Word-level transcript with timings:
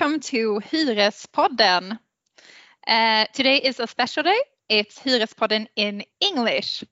welcome 0.00 0.20
to 0.20 0.58
Hyrespodden. 0.70 1.98
Uh, 2.86 3.26
today 3.34 3.58
is 3.58 3.80
a 3.80 3.86
special 3.86 4.22
day. 4.22 4.40
It's 4.66 4.98
Hyrespodden 4.98 5.66
in 5.76 6.04
English. 6.20 6.84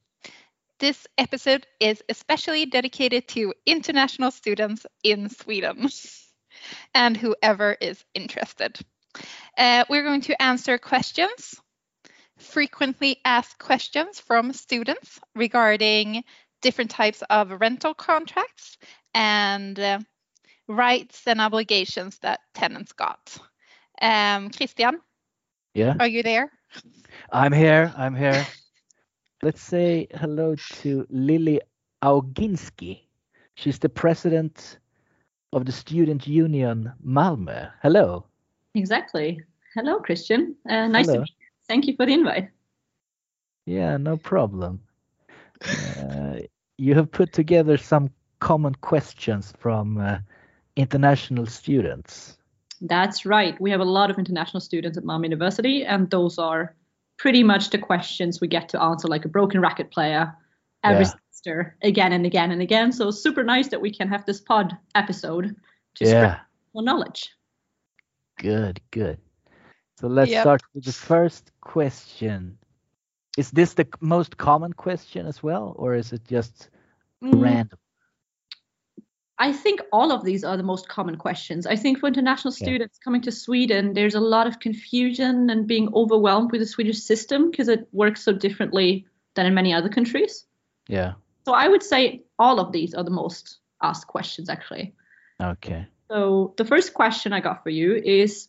This 0.79 1.07
episode 1.17 1.67
is 1.81 2.03
especially 2.11 2.67
dedicated 2.67 3.27
to 3.29 3.55
international 3.65 4.31
students 4.31 4.85
in 5.03 5.31
Sweden 5.31 5.89
and 6.95 7.17
whoever 7.17 7.75
is 7.81 8.05
interested. 8.13 8.79
Uh, 9.57 9.87
we're 9.89 10.05
going 10.05 10.21
to 10.23 10.43
answer 10.43 10.77
questions, 10.77 11.55
frequently 12.37 13.21
asked 13.25 13.59
questions 13.59 14.21
from 14.21 14.53
students 14.53 15.19
regarding 15.35 16.25
different 16.61 16.91
types 16.91 17.23
of 17.31 17.59
rental 17.59 17.95
contracts 17.95 18.77
and 19.15 19.81
uh, 19.81 19.99
rights 20.69 21.27
and 21.27 21.41
obligations 21.41 22.19
that 22.21 22.41
tenants 22.55 22.93
got. 22.93 23.39
Um, 24.01 24.51
Christian, 24.51 25.01
Yeah, 25.75 25.95
are 25.99 26.07
you 26.09 26.23
there? 26.23 26.51
I'm 27.33 27.53
here. 27.53 27.93
I'm 27.97 28.15
here. 28.15 28.47
Let's 29.43 29.63
say 29.63 30.07
hello 30.15 30.55
to 30.83 31.07
Lily 31.11 31.61
Auginski. 32.03 33.01
She's 33.55 33.79
the 33.79 33.89
president 33.89 34.79
of 35.53 35.65
the 35.65 35.73
Student 35.73 36.27
Union 36.27 36.93
Malmö. 37.05 37.71
Hello. 37.83 38.25
Exactly. 38.75 39.41
Hello, 39.75 39.99
Christian. 40.01 40.55
Uh, 40.69 40.87
nice 40.89 41.07
Hello. 41.07 41.15
to 41.15 41.21
meet 41.21 41.29
you. 41.31 41.47
Thank 41.69 41.87
you 41.87 41.97
for 41.97 42.07
the 42.07 42.13
invite. 42.15 42.51
Yeah, 43.67 43.97
no 43.97 44.17
problem. 44.17 44.81
Uh, 45.65 46.39
you 46.79 46.95
have 46.95 47.11
put 47.11 47.33
together 47.33 47.77
some 47.77 48.11
common 48.41 48.75
questions 48.77 49.53
from 49.59 49.99
uh, 49.99 50.19
international 50.79 51.47
students. 51.47 52.39
That's 52.81 53.27
right. 53.27 53.61
We 53.61 53.71
have 53.71 53.81
a 53.81 53.85
lot 53.85 54.11
of 54.11 54.19
international 54.19 54.61
students 54.61 54.97
at 54.99 55.05
Malmö 55.05 55.25
University, 55.25 55.85
and 55.85 56.09
those 56.11 56.39
are 56.39 56.75
pretty 57.19 57.43
much 57.43 57.71
the 57.71 57.79
questions 57.79 58.41
we 58.41 58.49
get 58.49 58.69
to 58.71 58.81
answer 58.81 59.09
like 59.09 59.25
a 59.25 59.29
broken 59.29 59.61
racket 59.61 59.91
player 59.91 60.33
every 60.85 61.05
Yeah. 61.05 61.11
semester, 61.11 61.77
again 61.83 62.13
and 62.13 62.25
again 62.27 62.53
and 62.53 62.63
again. 62.63 62.93
So 62.93 63.11
super 63.11 63.43
nice 63.43 63.69
that 63.69 63.81
we 63.81 63.91
can 63.91 64.09
have 64.09 64.25
this 64.25 64.41
pod 64.41 64.77
episode 64.95 65.57
to 65.97 66.07
spread 66.07 66.31
Yeah, 66.31 66.41
more 66.75 66.85
knowledge. 66.85 67.31
good, 68.37 68.81
good. 68.91 69.19
So 70.01 70.07
let's 70.09 70.31
Yep. 70.33 70.41
start 70.43 70.63
with 70.75 70.85
the 70.85 70.93
first 70.93 71.51
question. 71.61 72.59
Is 73.37 73.51
this 73.51 73.75
the 73.75 73.87
most 74.01 74.37
common 74.37 74.73
question 74.73 75.27
as 75.27 75.43
well, 75.43 75.75
or 75.77 75.95
is 75.95 76.13
it 76.13 76.25
just 76.25 76.71
Mm, 77.23 77.41
random? 77.43 77.79
I 79.41 79.53
think 79.53 79.81
all 79.93 80.11
of 80.11 80.25
these 80.25 80.43
are 80.43 80.57
the 80.57 80.63
most 80.65 80.89
common 80.89 81.17
questions. 81.17 81.67
I 81.67 81.77
think 81.77 81.99
for 81.99 82.09
international 82.09 82.53
Yeah. 82.53 82.65
students 82.67 82.99
coming 82.99 83.21
to 83.23 83.31
Sweden, 83.33 83.93
there's 83.95 84.17
a 84.17 84.21
lot 84.21 84.47
of 84.47 84.59
confusion 84.59 85.49
and 85.51 85.67
being 85.67 85.93
overwhelmed 85.95 86.51
with 86.51 86.61
the 86.61 86.67
Swedish 86.67 86.99
system 86.99 87.51
because 87.51 87.69
it 87.69 87.89
works 87.93 88.23
so 88.23 88.33
differently 88.33 89.07
than 89.35 89.47
in 89.47 89.55
many 89.55 89.73
other 89.73 89.89
countries. 89.89 90.45
Yeah. 90.89 91.13
So 91.47 91.53
I 91.55 91.69
would 91.69 91.83
say 91.83 92.23
all 92.39 92.59
of 92.59 92.73
these 92.73 92.95
are 92.95 93.05
the 93.05 93.11
most 93.11 93.59
asked 93.81 94.09
questions 94.09 94.49
actually. 94.49 94.95
Okay. 95.41 95.87
So 96.11 96.55
the 96.57 96.65
first 96.65 96.95
question 96.95 97.33
I 97.33 97.41
got 97.41 97.63
for 97.63 97.71
you 97.71 97.95
is 97.95 98.49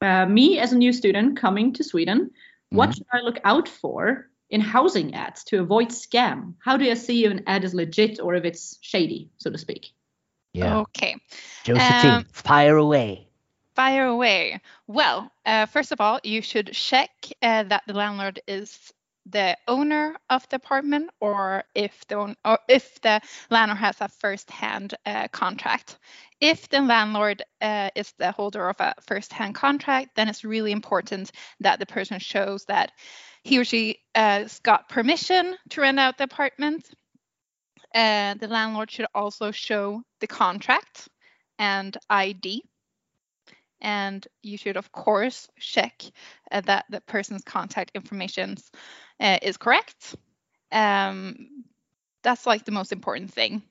uh, 0.00 0.26
me 0.26 0.60
as 0.60 0.72
a 0.72 0.78
new 0.78 0.92
student 0.92 1.36
coming 1.36 1.72
to 1.72 1.82
Sweden, 1.82 2.30
what 2.70 2.90
Mhm. 2.90 2.94
should 2.94 3.06
I 3.12 3.20
look 3.22 3.40
out 3.42 3.68
for 3.68 4.30
in 4.50 4.60
housing 4.60 5.14
ads 5.14 5.42
to 5.44 5.58
avoid 5.60 5.88
scam? 5.88 6.54
How 6.60 6.76
do 6.76 6.88
I 6.88 6.94
see 6.94 7.24
if 7.24 7.32
an 7.32 7.42
ad 7.48 7.64
is 7.64 7.74
legit 7.74 8.20
or 8.20 8.34
if 8.36 8.44
it's 8.44 8.78
shady, 8.80 9.30
so 9.38 9.50
to 9.50 9.58
speak? 9.58 9.92
Yeah. 10.52 10.80
Okay, 10.80 11.16
Josephine, 11.64 12.24
Um, 12.24 12.24
fire 12.32 12.76
away. 12.76 13.28
fire 13.74 14.06
away. 14.06 14.60
Well, 14.86 15.30
uh, 15.46 15.66
first 15.66 15.92
of 15.92 16.00
all, 16.00 16.20
you 16.24 16.42
should 16.42 16.72
check 16.72 17.10
uh, 17.42 17.64
that 17.64 17.82
the 17.86 17.94
landlord 17.94 18.40
is 18.46 18.92
the 19.26 19.56
owner 19.68 20.16
of 20.30 20.48
the 20.48 20.56
apartment 20.56 21.10
or 21.20 21.64
if 21.74 22.06
the, 22.08 22.14
own- 22.16 22.36
or 22.44 22.58
if 22.68 23.00
the 23.02 23.20
landlord 23.50 23.78
has 23.78 24.00
a 24.00 24.08
first-hand 24.08 24.94
uh, 25.06 25.28
contract. 25.28 25.98
If 26.40 26.68
the 26.68 26.80
landlord 26.80 27.42
uh, 27.60 27.90
is 27.94 28.12
the 28.18 28.32
holder 28.32 28.68
of 28.68 28.80
a 28.80 28.94
first-hand 29.02 29.54
contract, 29.54 30.10
then 30.16 30.28
it's 30.28 30.44
really 30.44 30.72
important 30.72 31.30
that 31.60 31.78
the 31.78 31.86
person 31.86 32.18
shows 32.18 32.64
that 32.66 32.90
he 33.42 33.58
or 33.58 33.64
she 33.64 33.98
uh, 34.14 34.40
has 34.40 34.60
got 34.60 34.88
permission 34.88 35.56
to 35.70 35.80
rent 35.82 35.98
out 36.00 36.18
the 36.18 36.24
apartment. 36.24 36.88
The 37.94 38.48
landlord 38.48 38.90
should 38.90 39.06
also 39.14 39.50
show 39.50 40.02
the 40.20 40.26
contract 40.26 41.08
and 41.58 41.96
ID. 42.08 42.62
And 43.80 44.26
you 44.42 44.58
should, 44.58 44.76
of 44.76 44.90
course, 44.90 45.48
check 45.58 46.02
uh, 46.50 46.62
that 46.62 46.86
the 46.90 47.00
person's 47.02 47.44
contact 47.44 47.92
information 47.94 48.56
uh, 49.20 49.38
is 49.40 49.56
correct. 49.56 50.16
Um, 50.72 51.64
that's 52.22 52.46
like 52.46 52.64
the 52.64 52.72
most 52.72 52.92
important 52.92 53.32
thing. 53.32 53.62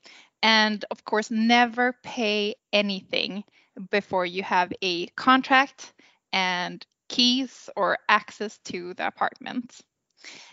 And 0.42 0.84
of 0.92 1.04
course, 1.04 1.30
never 1.30 1.94
pay 2.04 2.56
anything 2.72 3.44
before 3.92 4.26
you 4.26 4.44
have 4.44 4.72
a 4.82 5.08
contract 5.08 5.94
and 6.32 6.86
keys 7.10 7.70
or 7.76 7.98
access 8.08 8.58
to 8.66 8.94
the 8.94 9.08
apartment. 9.08 9.82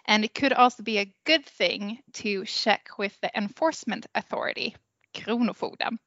And 0.06 0.24
it 0.24 0.34
could 0.34 0.52
also 0.52 0.82
be 0.82 0.98
a 0.98 1.14
good 1.24 1.46
thing 1.46 1.98
to 2.14 2.44
check 2.44 2.90
with 2.98 3.18
the 3.20 3.30
enforcement 3.36 4.06
authority, 4.14 4.76
Kronofogden, 5.14 5.98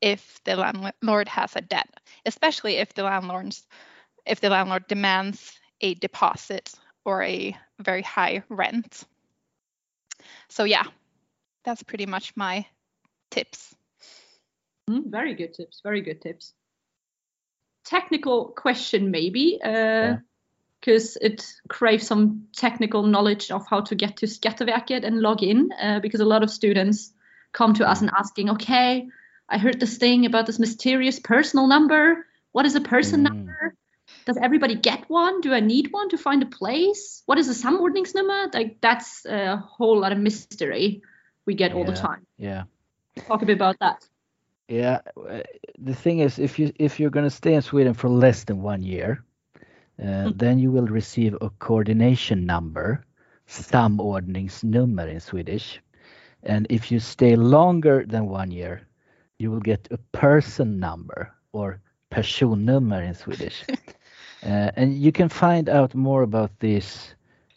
if 0.00 0.40
the 0.44 0.56
landlord 0.56 1.28
has 1.28 1.54
a 1.56 1.60
debt, 1.60 1.88
especially 2.24 2.76
if 2.76 2.94
the 2.94 3.04
landlord's 3.04 3.66
if 4.24 4.40
the 4.40 4.50
landlord 4.50 4.88
demands 4.88 5.58
a 5.80 5.94
deposit 5.94 6.72
or 7.04 7.22
a 7.22 7.56
very 7.78 8.02
high 8.02 8.42
rent. 8.48 9.04
So 10.48 10.64
yeah, 10.64 10.84
that's 11.64 11.82
pretty 11.82 12.06
much 12.06 12.32
my 12.36 12.66
tips. 13.30 13.74
Mm, 14.90 15.10
very 15.10 15.34
good 15.34 15.54
tips. 15.54 15.80
Very 15.82 16.00
good 16.00 16.20
tips. 16.20 16.54
Technical 17.84 18.48
question, 18.48 19.12
maybe, 19.12 19.60
because 20.86 21.18
it 21.20 21.44
craves 21.68 22.06
some 22.06 22.46
technical 22.56 23.02
knowledge 23.02 23.50
of 23.50 23.66
how 23.66 23.80
to 23.80 23.94
get 23.96 24.18
to 24.18 24.26
Skatteverket 24.26 25.04
and 25.04 25.20
log 25.20 25.42
in. 25.42 25.70
Uh, 25.72 25.98
because 25.98 26.20
a 26.20 26.24
lot 26.24 26.44
of 26.44 26.50
students 26.50 27.12
come 27.52 27.74
to 27.74 27.88
us 27.88 28.00
and 28.02 28.10
asking, 28.16 28.50
okay, 28.50 29.08
I 29.48 29.58
heard 29.58 29.80
this 29.80 29.98
thing 29.98 30.26
about 30.26 30.46
this 30.46 30.60
mysterious 30.60 31.18
personal 31.18 31.66
number. 31.66 32.24
What 32.52 32.66
is 32.66 32.76
a 32.76 32.80
person 32.80 33.20
Mm. 33.20 33.24
number? 33.24 33.74
Does 34.26 34.36
everybody 34.36 34.76
get 34.76 35.10
one? 35.10 35.40
Do 35.40 35.52
I 35.52 35.60
need 35.60 35.92
one 35.92 36.08
to 36.10 36.18
find 36.18 36.42
a 36.42 36.46
place? 36.46 37.22
What 37.26 37.38
is 37.38 37.48
a 37.48 37.54
samordningsnummer? 37.66 38.54
Like 38.54 38.80
that's 38.80 39.26
a 39.26 39.56
whole 39.56 39.98
lot 40.00 40.12
of 40.12 40.18
mystery 40.18 41.02
we 41.46 41.54
get 41.54 41.72
all 41.72 41.84
the 41.84 41.92
time. 41.92 42.26
Yeah. 42.38 42.64
Talk 43.26 43.42
a 43.42 43.46
bit 43.46 43.56
about 43.56 43.76
that. 43.80 44.08
Yeah. 44.68 45.00
uh, 45.16 45.42
The 45.78 45.94
thing 45.94 46.20
is, 46.20 46.38
if 46.38 46.58
you 46.58 46.72
if 46.78 46.98
you're 46.98 47.10
gonna 47.10 47.30
stay 47.30 47.54
in 47.54 47.62
Sweden 47.62 47.94
for 47.94 48.08
less 48.08 48.44
than 48.44 48.62
one 48.62 48.82
year, 48.82 49.22
uh, 50.02 50.28
Mm. 50.28 50.38
then 50.38 50.58
you 50.58 50.70
will 50.70 50.86
receive 50.86 51.36
a 51.40 51.50
coordination 51.58 52.46
number, 52.46 53.04
samordningsnummer 53.48 55.08
in 55.08 55.20
Swedish. 55.20 55.80
And 56.42 56.66
if 56.70 56.90
you 56.90 56.98
stay 57.00 57.36
longer 57.36 58.04
than 58.06 58.28
one 58.28 58.50
year, 58.50 58.82
you 59.38 59.50
will 59.50 59.60
get 59.60 59.88
a 59.90 59.98
person 60.12 60.78
number 60.78 61.32
or 61.52 61.80
personnummer 62.10 63.02
in 63.06 63.14
Swedish. 63.14 63.64
uh, 64.42 64.70
and 64.76 64.94
you 64.94 65.12
can 65.12 65.28
find 65.28 65.68
out 65.68 65.94
more 65.94 66.22
about 66.22 66.58
this 66.60 67.14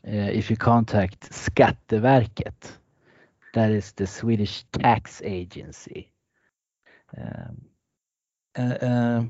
uh, 0.08 0.12
if 0.12 0.50
you 0.50 0.58
contact 0.58 1.30
Skatteverket. 1.32 2.78
That 3.54 3.72
is 3.72 3.92
the 3.94 4.08
Swedish 4.08 4.64
tax 4.72 5.22
agency. 5.24 6.12
Um, 7.18 7.62
uh, 8.56 9.24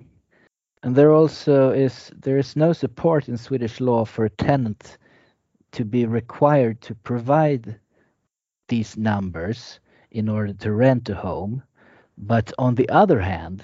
and 0.84 0.96
there 0.96 1.12
also 1.12 1.72
is 1.72 2.12
there 2.16 2.38
is 2.38 2.56
no 2.56 2.74
support 2.74 3.28
in 3.28 3.38
Swedish 3.38 3.80
law 3.82 4.06
for 4.06 4.26
a 4.26 4.30
tenant 4.30 4.98
to 5.72 5.86
be 5.86 6.06
required 6.06 6.82
to 6.82 6.96
provide 6.96 7.80
these 8.70 8.98
numbers 8.98 9.80
in 10.12 10.30
order 10.30 10.54
to 10.54 10.72
rent 10.72 11.10
a 11.10 11.16
home. 11.16 11.62
But 12.18 12.52
on 12.58 12.76
the 12.76 12.90
other 12.90 13.20
hand, 13.20 13.64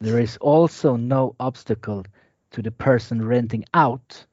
there 0.00 0.20
is 0.20 0.36
also 0.38 0.96
no 0.96 1.34
obstacle 1.40 2.04
to 2.52 2.62
the 2.62 2.70
person 2.70 3.24
renting 3.24 3.64
out, 3.74 4.24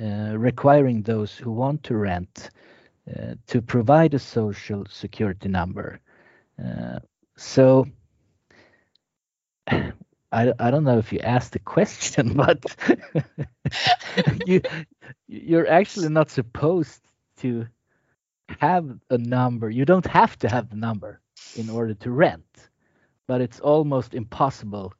uh, 0.00 0.36
requiring 0.36 1.02
those 1.02 1.36
who 1.36 1.50
want 1.50 1.82
to 1.84 1.96
rent 1.96 2.50
uh, 3.08 3.34
to 3.46 3.60
provide 3.60 4.14
a 4.14 4.18
social 4.18 4.84
security 4.88 5.48
number. 5.48 6.00
Uh, 6.62 7.00
so 7.36 7.86
I, 10.32 10.52
I 10.58 10.70
don't 10.70 10.84
know 10.84 10.98
if 10.98 11.12
you 11.12 11.18
asked 11.20 11.52
the 11.52 11.58
question, 11.58 12.34
but 12.34 12.64
you 14.46 14.62
you're 15.26 15.68
actually 15.68 16.08
not 16.08 16.30
supposed 16.30 17.00
to 17.38 17.66
have 18.60 18.98
a 19.10 19.18
number. 19.18 19.70
You 19.70 19.84
don't 19.84 20.06
have 20.06 20.38
to 20.40 20.48
have 20.48 20.70
the 20.70 20.76
number 20.76 21.20
in 21.56 21.70
order 21.70 21.94
to 21.94 22.10
rent, 22.10 22.68
but 23.26 23.40
it's 23.40 23.60
almost 23.60 24.14
impossible 24.14 24.92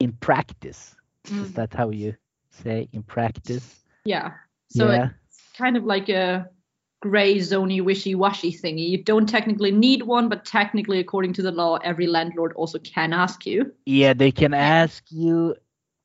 in 0.00 0.12
practice. 0.12 0.94
Mm. 1.26 1.44
Is 1.44 1.52
that 1.54 1.72
how 1.72 1.90
you 1.90 2.14
say 2.50 2.88
in 2.92 3.02
practice? 3.02 3.80
Yeah. 4.04 4.32
So 4.68 4.90
yeah. 4.90 5.10
it's 5.28 5.40
kind 5.56 5.76
of 5.76 5.84
like 5.84 6.08
a 6.08 6.48
gray 7.04 7.36
zony 7.38 7.80
wishy-washy 7.84 8.50
thingy. 8.52 8.88
You 8.88 9.02
don't 9.02 9.28
technically 9.28 9.70
need 9.70 10.02
one, 10.02 10.28
but 10.28 10.44
technically, 10.46 10.98
according 11.00 11.34
to 11.34 11.42
the 11.42 11.52
law, 11.52 11.76
every 11.84 12.06
landlord 12.06 12.52
also 12.54 12.78
can 12.78 13.12
ask 13.12 13.44
you. 13.46 13.72
Yeah, 13.84 14.14
they 14.14 14.32
can 14.32 14.54
ask 14.54 15.04
you 15.10 15.54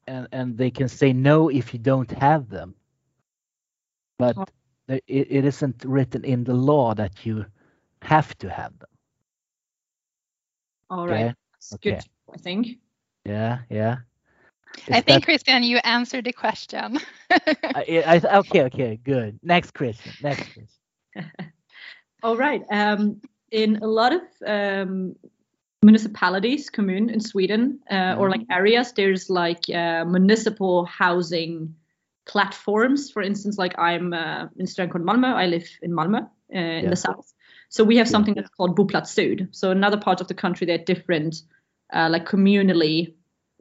and, 0.08 0.28
and 0.32 0.58
they 0.58 0.70
can 0.72 0.90
say 0.90 1.14
no 1.14 1.50
if 1.50 1.74
you 1.74 1.80
don't 1.80 2.12
have 2.12 2.50
them. 2.50 2.76
But 4.18 4.36
Oh. 4.38 4.46
it, 4.88 5.04
it 5.08 5.46
isn't 5.46 5.86
written 5.86 6.26
in 6.26 6.44
the 6.44 6.54
law 6.54 6.94
that 6.96 7.26
you 7.26 7.46
have 8.02 8.38
to 8.40 8.50
have 8.50 8.78
them. 8.80 8.90
All 10.90 11.08
right. 11.08 11.26
Okay. 11.26 11.34
That's 11.54 11.74
Okay. 11.76 11.92
good, 11.96 12.04
I 12.34 12.38
think. 12.38 12.68
Yeah, 13.26 13.60
yeah. 13.70 13.98
I 14.92 15.00
Is 15.00 15.04
think, 15.04 15.06
that- 15.08 15.24
Christian, 15.24 15.64
you 15.64 15.78
answered 15.84 16.26
the 16.26 16.34
question. 16.34 17.00
I, 17.32 18.04
I, 18.06 18.38
okay, 18.40 18.64
okay, 18.64 19.00
good. 19.04 19.40
Next 19.44 19.74
question. 19.74 20.12
Next 20.22 20.44
question. 20.54 20.79
All 22.24 22.38
right. 22.38 22.64
Um, 22.70 23.22
in 23.52 23.78
a 23.82 23.88
lot 23.88 24.14
of 24.14 24.22
um, 24.46 25.16
municipalities, 25.82 26.70
kommun 26.70 27.12
in 27.12 27.20
Sweden, 27.20 27.80
uh, 27.90 28.16
or 28.18 28.30
like 28.30 28.42
areas, 28.52 28.94
there's 28.94 29.30
like 29.30 29.70
uh, 29.70 30.06
municipal 30.06 30.86
housing 30.86 31.76
platforms. 32.26 33.12
For 33.12 33.22
instance, 33.22 33.58
like 33.58 33.78
I'm 33.80 34.14
uh, 34.14 34.48
in 34.58 34.66
Strandkon 34.66 35.04
Malmö. 35.04 35.34
I 35.34 35.48
live 35.48 35.68
in 35.82 35.92
Malmö 35.92 36.22
uh, 36.22 36.28
in 36.58 36.84
Yeah. 36.84 36.90
the 36.90 36.96
south. 36.96 37.34
So 37.70 37.84
we 37.84 37.98
have 37.98 38.08
Yeah. 38.08 38.12
something 38.12 38.36
that's 38.36 38.50
called 38.50 38.78
Boplats 38.78 39.08
Syd. 39.08 39.48
So 39.52 39.72
another 39.72 39.98
part 39.98 40.22
of 40.22 40.28
the 40.28 40.34
country, 40.34 40.68
they're 40.68 40.86
different, 40.86 41.44
uh, 41.94 42.10
like 42.12 42.26
communally 42.26 43.14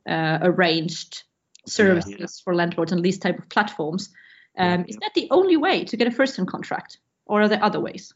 uh, 0.06 0.38
arranged 0.42 1.24
services 1.66 2.40
for 2.40 2.54
landlords 2.54 2.92
and 2.92 3.02
these 3.02 3.18
type 3.18 3.38
of 3.38 3.48
platforms. 3.48 4.10
Um, 4.56 4.84
Is 4.88 4.96
that 4.96 5.12
the 5.14 5.28
only 5.30 5.56
way 5.56 5.84
to 5.84 5.96
get 5.96 6.08
a 6.08 6.10
first-hand 6.10 6.48
contract, 6.48 6.98
or 7.28 7.42
are 7.42 7.48
there 7.48 7.62
other 7.62 7.80
ways? 7.80 8.14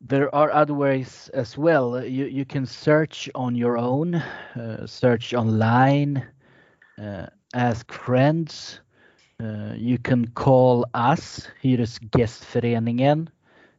There 0.00 0.34
are 0.34 0.50
other 0.50 0.74
ways 0.74 1.30
as 1.34 1.58
well. 1.58 2.04
You 2.04 2.26
you 2.26 2.44
can 2.44 2.66
search 2.66 3.30
on 3.34 3.54
your 3.54 3.78
own, 3.78 4.14
uh, 4.14 4.86
search 4.86 5.34
online, 5.34 6.26
uh, 6.98 7.26
ask 7.54 7.92
friends. 7.92 8.80
Uh, 9.40 9.74
you 9.76 9.98
can 9.98 10.28
call 10.28 10.86
us, 10.94 11.48
Hyresgästföreningen, 11.62 13.28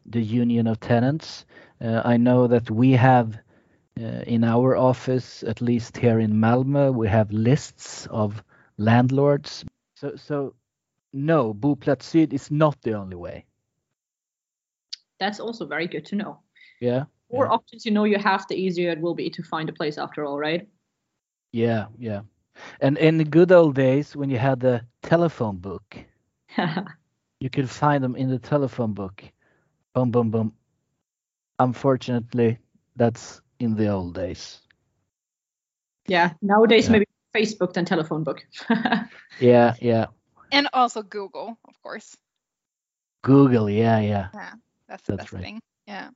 the 0.06 0.22
union 0.22 0.68
of 0.68 0.80
tenants. 0.80 1.46
Uh, 1.82 2.02
I 2.06 2.18
know 2.18 2.48
that 2.48 2.70
we 2.70 2.92
have 2.92 3.40
uh, 4.00 4.24
in 4.28 4.44
our 4.44 4.76
office, 4.76 5.44
at 5.44 5.62
least 5.62 5.98
here 5.98 6.20
in 6.20 6.34
Malmö, 6.34 6.94
we 6.94 7.08
have 7.08 7.32
lists 7.32 8.08
of 8.08 8.44
landlords. 8.78 9.66
So 9.96 10.16
so 10.16 10.56
no, 11.14 11.54
Boplats 11.54 12.04
Syd 12.04 12.34
is 12.34 12.52
not 12.52 12.82
the 12.82 12.94
only 12.94 13.16
way. 13.16 13.46
That's 15.24 15.40
also 15.40 15.66
very 15.66 15.88
good 15.88 16.06
to 16.08 16.16
know. 16.16 16.40
Yeah. 16.82 17.06
more 17.32 17.46
Yeah. 17.46 17.54
options 17.56 17.86
you 17.86 17.92
know 17.94 18.04
you 18.06 18.18
have, 18.20 18.46
the 18.48 18.56
easier 18.56 18.92
it 18.92 19.00
will 19.02 19.16
be 19.16 19.30
to 19.30 19.44
find 19.44 19.70
a 19.70 19.74
place 19.74 19.98
after 19.98 20.26
all, 20.26 20.38
right? 20.38 20.68
Yeah, 21.54 21.88
yeah. 21.98 22.22
And 22.82 22.98
in 22.98 23.18
the 23.18 23.24
good 23.26 23.52
old 23.52 23.76
days 23.76 24.16
when 24.16 24.30
you 24.30 24.38
had 24.38 24.60
the 24.60 24.82
telephone 25.02 25.58
book, 25.58 25.98
you 27.40 27.50
could 27.50 27.70
find 27.70 28.04
them 28.04 28.16
in 28.16 28.30
the 28.30 28.40
telephone 28.40 28.94
book. 28.94 29.24
Boom, 29.94 30.12
boom, 30.12 30.30
boom. 30.32 30.54
Unfortunately, 31.60 32.58
that's 32.96 33.42
in 33.60 33.76
the 33.76 33.88
old 33.88 34.14
days. 34.16 34.62
yeah. 36.08 36.34
Nowadays, 36.42 36.86
Yeah. 36.86 36.92
maybe 36.92 37.06
Facebook 37.34 37.74
than 37.74 37.86
telephone 37.86 38.24
book. 38.24 38.46
Yeah, 39.40 39.74
yeah. 39.82 40.08
and 40.52 40.68
also 40.74 41.02
Google, 41.02 41.58
of 41.68 41.82
course. 41.82 42.18
Google, 43.22 43.70
yeah, 43.70 44.00
yeah. 44.02 44.28
That's 44.94 45.04
the 45.06 45.14
That's 45.14 45.24
best 45.24 45.34
right. 45.34 45.44
thing. 45.44 45.60
Yeah. 45.88 46.10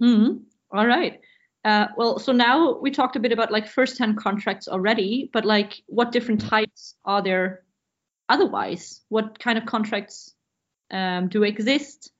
Mhm. 0.00 0.42
All 0.70 0.86
right. 0.86 1.20
Uh, 1.64 1.88
well, 1.96 2.20
so 2.20 2.30
now 2.30 2.78
we 2.78 2.92
talked 2.92 3.16
a 3.16 3.20
bit 3.20 3.32
about 3.32 3.50
like 3.50 3.66
first-hand 3.66 4.16
contracts 4.16 4.68
already, 4.68 5.28
but 5.32 5.44
like 5.44 5.82
what 5.86 6.12
different 6.12 6.40
types 6.40 6.94
are 7.04 7.20
there 7.20 7.64
otherwise? 8.28 9.00
What 9.08 9.40
kind 9.40 9.58
of 9.58 9.66
contracts 9.66 10.32
um, 10.92 11.26
do 11.28 11.42
exist, 11.42 12.12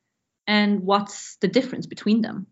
and 0.48 0.80
what's 0.80 1.36
the 1.36 1.46
difference 1.48 1.86
between 1.86 2.20
them? 2.20 2.48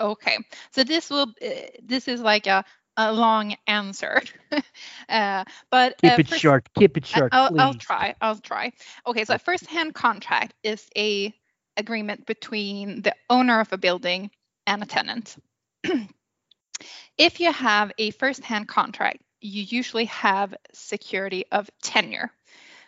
Okay. 0.00 0.38
So 0.72 0.82
this 0.82 1.10
will 1.10 1.28
uh, 1.44 1.48
this 1.84 2.08
is 2.08 2.22
like 2.22 2.46
a 2.46 2.64
a 2.96 3.12
long 3.12 3.54
answer, 3.66 4.22
uh, 5.10 5.44
but 5.70 5.98
Keep 6.00 6.12
uh, 6.12 6.16
it 6.20 6.28
first- 6.28 6.40
short. 6.40 6.68
Keep 6.74 6.96
it 6.96 7.04
short, 7.06 7.28
I'll. 7.34 7.60
I'll 7.60 7.74
try. 7.74 8.14
I'll 8.22 8.38
try. 8.40 8.72
Okay, 9.06 9.24
so 9.26 9.34
a 9.34 9.38
first-hand 9.38 9.92
contract 9.94 10.54
is 10.64 10.88
a 10.96 11.34
agreement 11.80 12.26
between 12.26 13.02
the 13.02 13.14
owner 13.28 13.60
of 13.60 13.72
a 13.72 13.78
building 13.78 14.30
and 14.66 14.82
a 14.82 14.86
tenant. 14.86 15.36
if 17.18 17.40
you 17.40 17.52
have 17.52 17.92
a 17.98 18.12
first-hand 18.12 18.68
contract, 18.68 19.18
you 19.40 19.62
usually 19.62 20.04
have 20.04 20.54
security 20.72 21.44
of 21.50 21.68
tenure, 21.82 22.30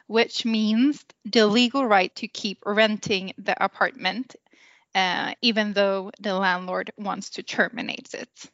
which 0.07 0.45
means 0.45 1.05
the 1.25 1.47
legal 1.47 1.87
right 1.87 2.15
to 2.17 2.29
keep 2.29 2.59
renting 2.65 3.33
the 3.39 3.63
apartment, 3.63 4.37
uh, 4.95 5.33
even 5.41 5.73
though 5.73 6.11
the 6.21 6.35
landlord 6.35 6.93
wants 6.99 7.31
to 7.31 7.43
terminate 7.43 8.15
it. 8.15 8.51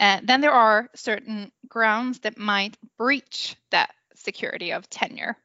Uh, 0.00 0.20
then 0.24 0.40
there 0.40 0.52
are 0.52 0.88
certain 0.96 1.52
grounds 1.68 2.18
that 2.20 2.36
might 2.36 2.76
breach 2.98 3.56
that 3.70 3.94
security 4.14 4.72
of 4.72 4.90
tenure. 4.90 5.36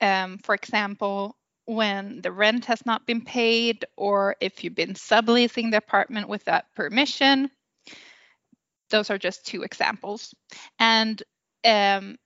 Um, 0.00 0.38
for 0.38 0.54
example, 0.54 1.36
when 1.66 2.20
the 2.20 2.32
rent 2.32 2.66
has 2.66 2.84
not 2.84 3.06
been 3.06 3.22
paid, 3.24 3.84
or 3.96 4.36
if 4.40 4.64
you've 4.64 4.74
been 4.74 4.94
subleasing 4.94 5.70
the 5.70 5.76
apartment 5.76 6.28
without 6.28 6.64
permission. 6.74 7.50
Those 8.90 9.10
are 9.10 9.18
just 9.18 9.46
two 9.46 9.62
examples. 9.62 10.34
And 10.78 11.22
um, 11.64 12.16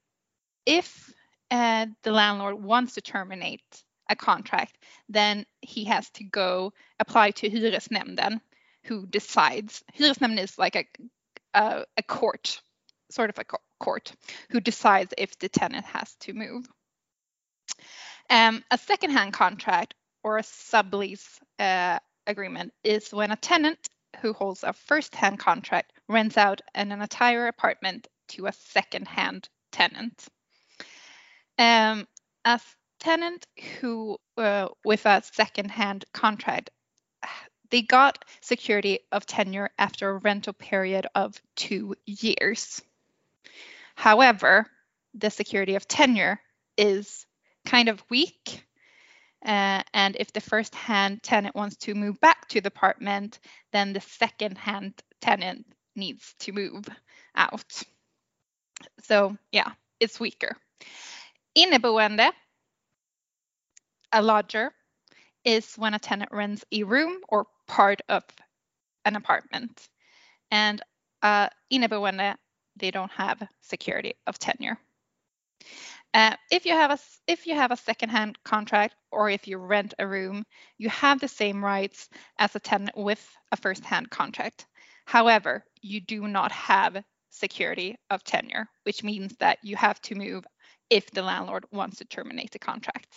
if 0.65 1.13
uh, 1.51 1.87
the 2.03 2.11
landlord 2.11 2.61
wants 2.63 2.95
to 2.95 3.01
terminate 3.01 3.63
a 4.09 4.17
contract, 4.17 4.79
then 5.09 5.47
he 5.61 5.85
has 5.85 6.11
to 6.11 6.25
go 6.25 6.73
apply 6.99 7.31
to 7.33 7.51
Hyresnämnden, 7.51 8.41
who 8.85 9.07
decides. 9.07 9.85
Hyresnämnden 9.97 10.39
is 10.39 10.59
like 10.59 10.77
a 10.77 10.87
a, 11.57 11.85
a 11.97 12.03
court, 12.03 12.61
sort 13.11 13.31
of 13.31 13.39
a 13.39 13.45
co- 13.45 13.59
court, 13.81 14.13
who 14.51 14.61
decides 14.61 15.15
if 15.17 15.39
the 15.39 15.49
tenant 15.49 15.87
has 15.87 16.15
to 16.21 16.33
move. 16.33 16.67
Um, 18.29 18.65
a 18.71 18.79
second-hand 18.79 19.33
contract 19.33 19.95
or 20.23 20.39
a 20.39 20.43
sublease 20.43 21.39
uh, 21.59 21.99
agreement 22.27 22.73
is 22.83 23.13
when 23.13 23.31
a 23.31 23.37
tenant 23.37 23.79
who 24.21 24.33
holds 24.33 24.65
a 24.65 24.73
first-hand 24.73 25.39
contract 25.39 25.93
rents 26.09 26.37
out 26.37 26.61
an 26.75 26.93
entire 26.93 27.47
apartment 27.47 28.09
to 28.29 28.47
a 28.47 28.53
second-hand 28.53 29.49
tenant. 29.71 30.27
Um, 31.59 32.07
a 32.45 32.61
tenant 32.99 33.47
who, 33.81 34.19
uh, 34.37 34.69
with 34.85 35.07
a 35.07 35.23
second-hand 35.33 36.05
contract, 36.13 36.71
they 37.71 37.83
got 37.83 38.25
security 38.41 39.01
of 39.13 39.27
tenure 39.27 39.71
after 39.79 40.11
a 40.11 40.19
rental 40.19 40.53
period 40.53 41.07
of 41.15 41.41
two 41.57 41.95
years. 42.07 42.81
However, 43.95 44.67
the 45.15 45.31
security 45.31 45.75
of 45.75 45.89
tenure 45.89 46.41
is 46.77 47.27
kind 47.67 47.89
of 47.89 48.03
weak. 48.09 48.65
Uh, 49.45 49.83
and 49.93 50.17
if 50.19 50.33
the 50.33 50.41
first 50.41 50.75
hand 50.75 51.23
tenant 51.23 51.55
wants 51.55 51.77
to 51.77 51.95
move 51.95 52.19
back 52.21 52.49
to 52.49 52.61
the 52.61 52.69
apartment, 52.69 53.39
then 53.73 53.93
the 53.93 54.01
second 54.01 54.57
hand 54.57 54.95
tenant 55.21 55.67
needs 55.95 56.35
to 56.41 56.53
move 56.53 56.87
out. 57.35 57.83
So, 59.03 59.37
yeah, 59.53 59.73
it's 60.01 60.19
weaker. 60.19 60.57
Inneboende, 61.57 62.31
a 64.13 64.23
lodger, 64.23 64.73
is 65.45 65.75
when 65.77 65.95
a 65.95 65.99
tenant 65.99 66.31
rents 66.33 66.65
a 66.73 66.83
room 66.83 67.19
or 67.29 67.47
part 67.69 68.01
of 68.09 68.25
an 69.05 69.17
apartment. 69.17 69.89
And 70.51 70.83
uh, 71.23 71.49
inneboende, 71.73 72.37
they 72.77 72.91
don't 72.91 73.13
have 73.13 73.43
security 73.63 74.15
of 74.27 74.39
tenure. 74.39 74.79
Uh, 76.17 76.35
if 76.51 76.65
you 76.65 76.73
have 76.73 76.91
a 76.91 76.99
if 77.27 77.47
you 77.47 77.55
have 77.55 77.71
a 77.71 77.77
second-hand 77.77 78.39
contract 78.43 78.95
or 79.13 79.29
if 79.29 79.47
you 79.47 79.59
rent 79.59 79.93
a 79.99 80.07
room, 80.07 80.47
you 80.79 80.89
have 80.89 81.21
the 81.21 81.29
same 81.29 81.63
rights 81.63 82.09
as 82.39 82.57
a 82.57 82.59
tenant 82.59 82.97
with 82.97 83.23
a 83.53 83.57
first-hand 83.57 84.09
contract. 84.09 84.67
However, 85.05 85.63
you 85.83 86.01
do 86.01 86.27
not 86.27 86.51
have 86.53 87.05
security 87.29 87.97
of 88.09 88.25
tenure, 88.25 88.67
which 88.85 89.05
means 89.05 89.37
that 89.41 89.59
you 89.63 89.77
have 89.77 90.01
to 90.03 90.15
move 90.15 90.47
if 90.89 91.11
the 91.11 91.23
landlord 91.23 91.67
wants 91.71 91.99
to 91.99 92.07
terminate 92.07 92.51
the 92.51 92.59
contract. 92.59 93.09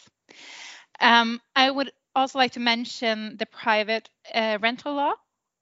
Um, 1.00 1.40
I 1.56 1.72
would 1.72 1.92
also 2.14 2.38
like 2.38 2.52
to 2.54 2.60
mention 2.60 3.38
the 3.38 3.46
private 3.46 4.10
uh, 4.36 4.58
rental 4.62 4.94
law. 4.94 5.14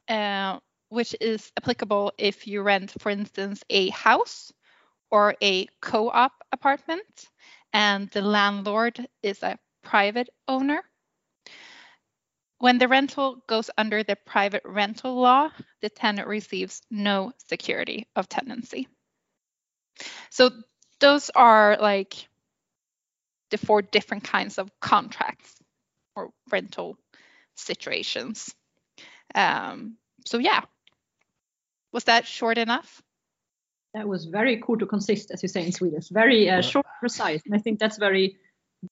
Uh, 0.10 0.58
which 0.89 1.13
is 1.20 1.51
applicable 1.58 2.13
if 2.17 2.48
you 2.48 2.62
rent, 2.62 2.94
for 3.00 3.10
instance, 3.10 3.62
a 3.70 3.89
house 3.89 4.53
or 5.11 5.35
a 5.41 5.67
co 5.81 6.09
op 6.09 6.33
apartment, 6.51 7.29
and 7.73 8.09
the 8.11 8.21
landlord 8.21 9.07
is 9.23 9.43
a 9.43 9.59
private 9.83 10.29
owner. 10.47 10.83
When 12.59 12.79
the 12.79 12.87
rental 12.87 13.43
goes 13.47 13.69
under 13.77 14.03
the 14.03 14.15
private 14.15 14.63
rental 14.65 15.15
law, 15.15 15.51
the 15.81 15.89
tenant 15.89 16.27
receives 16.27 16.81
no 16.89 17.31
security 17.47 18.07
of 18.15 18.27
tenancy. 18.27 18.87
So 20.29 20.51
those 20.99 21.29
are 21.29 21.77
like 21.79 22.27
the 23.51 23.57
four 23.57 23.81
different 23.81 24.23
kinds 24.23 24.57
of 24.57 24.71
contracts 24.79 25.55
or 26.15 26.31
rental 26.51 26.97
situations. 27.55 28.53
Um, 29.35 29.97
so 30.25 30.37
yeah, 30.37 30.61
was 31.91 32.05
that 32.05 32.27
short 32.27 32.57
enough? 32.57 33.01
That 33.94 34.08
was 34.08 34.25
very 34.25 34.62
cool 34.62 34.77
to 34.77 34.86
consist, 34.86 35.32
as 35.32 35.41
you 35.41 35.50
say 35.50 35.65
in 35.65 35.72
Swedish. 35.72 36.10
Very 36.10 36.50
uh, 36.50 36.62
short, 36.62 36.86
precise, 37.00 37.41
and 37.46 37.56
I 37.56 37.58
think 37.58 37.79
that's 37.79 37.98
very 37.98 38.38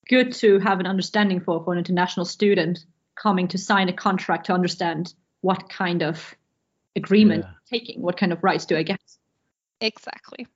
good 0.07 0.33
to 0.33 0.59
have 0.59 0.79
an 0.79 0.87
understanding 0.87 1.39
for 1.39 1.63
for 1.63 1.73
an 1.73 1.79
international 1.79 2.25
student 2.25 2.85
coming 3.15 3.47
to 3.49 3.57
sign 3.57 3.89
a 3.89 3.93
contract 3.93 4.47
to 4.47 4.53
understand 4.53 5.13
what 5.41 5.69
kind 5.69 6.01
of 6.01 6.35
agreement 6.95 7.45
yeah. 7.45 7.51
taking, 7.69 8.01
what 8.01 8.17
kind 8.17 8.31
of 8.31 8.43
rights 8.43 8.65
do 8.65 8.75
I 8.75 8.83
get? 8.83 8.99
Exactly. 9.81 10.47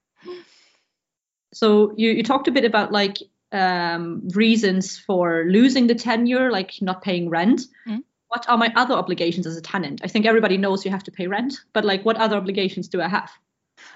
So 1.53 1.93
you, 1.97 2.11
you 2.11 2.23
talked 2.23 2.47
a 2.47 2.51
bit 2.51 2.65
about 2.65 2.91
like 2.91 3.17
um, 3.51 4.27
reasons 4.29 4.97
for 4.97 5.45
losing 5.47 5.87
the 5.87 5.95
tenure, 5.95 6.51
like 6.51 6.73
not 6.81 7.01
paying 7.01 7.29
rent. 7.29 7.61
Mm. 7.87 8.03
What 8.27 8.47
are 8.47 8.57
my 8.57 8.71
other 8.75 8.93
obligations 8.93 9.47
as 9.47 9.57
a 9.57 9.61
tenant? 9.61 10.01
I 10.03 10.07
think 10.07 10.25
everybody 10.25 10.57
knows 10.57 10.85
you 10.85 10.91
have 10.91 11.03
to 11.03 11.11
pay 11.11 11.27
rent, 11.27 11.55
but 11.73 11.83
like 11.83 12.05
what 12.05 12.17
other 12.17 12.37
obligations 12.37 12.87
do 12.87 13.01
I 13.01 13.07
have? 13.07 13.31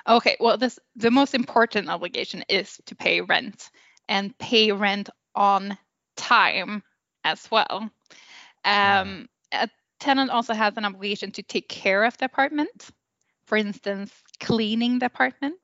Okay, 0.08 0.38
well, 0.40 0.58
this 0.58 0.80
the 0.96 1.12
most 1.12 1.34
important 1.34 1.90
obligation 1.90 2.44
is 2.50 2.80
to 2.86 2.96
pay 2.96 3.22
rent 3.22 3.70
and 4.08 4.38
pay 4.38 4.72
rent 4.72 5.10
on 5.36 5.78
time 6.16 6.84
as 7.24 7.50
well. 7.50 7.90
Um, 8.66 9.28
a 9.52 9.70
tenant 10.00 10.32
also 10.32 10.54
has 10.54 10.78
an 10.78 10.86
obligation 10.86 11.32
to 11.32 11.44
take 11.44 11.70
care 11.70 12.04
of 12.04 12.18
the 12.18 12.26
apartment, 12.26 12.90
for 13.46 13.58
instance, 13.58 14.12
cleaning 14.40 15.00
the 15.00 15.06
apartment, 15.06 15.56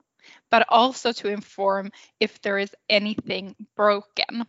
but 0.50 0.66
also 0.68 1.12
to 1.12 1.28
inform 1.28 1.90
if 2.18 2.40
there 2.42 2.58
is 2.58 2.74
anything 2.88 3.54
broken. 3.76 4.46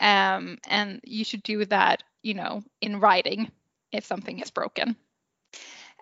Um, 0.00 0.58
and 0.68 1.00
you 1.04 1.24
should 1.24 1.42
do 1.42 1.64
that, 1.66 2.02
you 2.22 2.34
know, 2.34 2.62
in 2.80 3.00
writing 3.00 3.50
if 3.92 4.04
something 4.04 4.38
is 4.40 4.50
broken. 4.50 4.96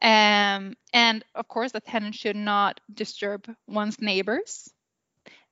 Um, 0.03 0.75
and 0.93 1.25
of 1.35 1.49
course, 1.49 1.73
the 1.73 1.81
tenant 1.81 2.15
should 2.15 2.37
not 2.37 2.81
disturb 2.93 3.49
one's 3.67 4.01
neighbors. 4.01 4.71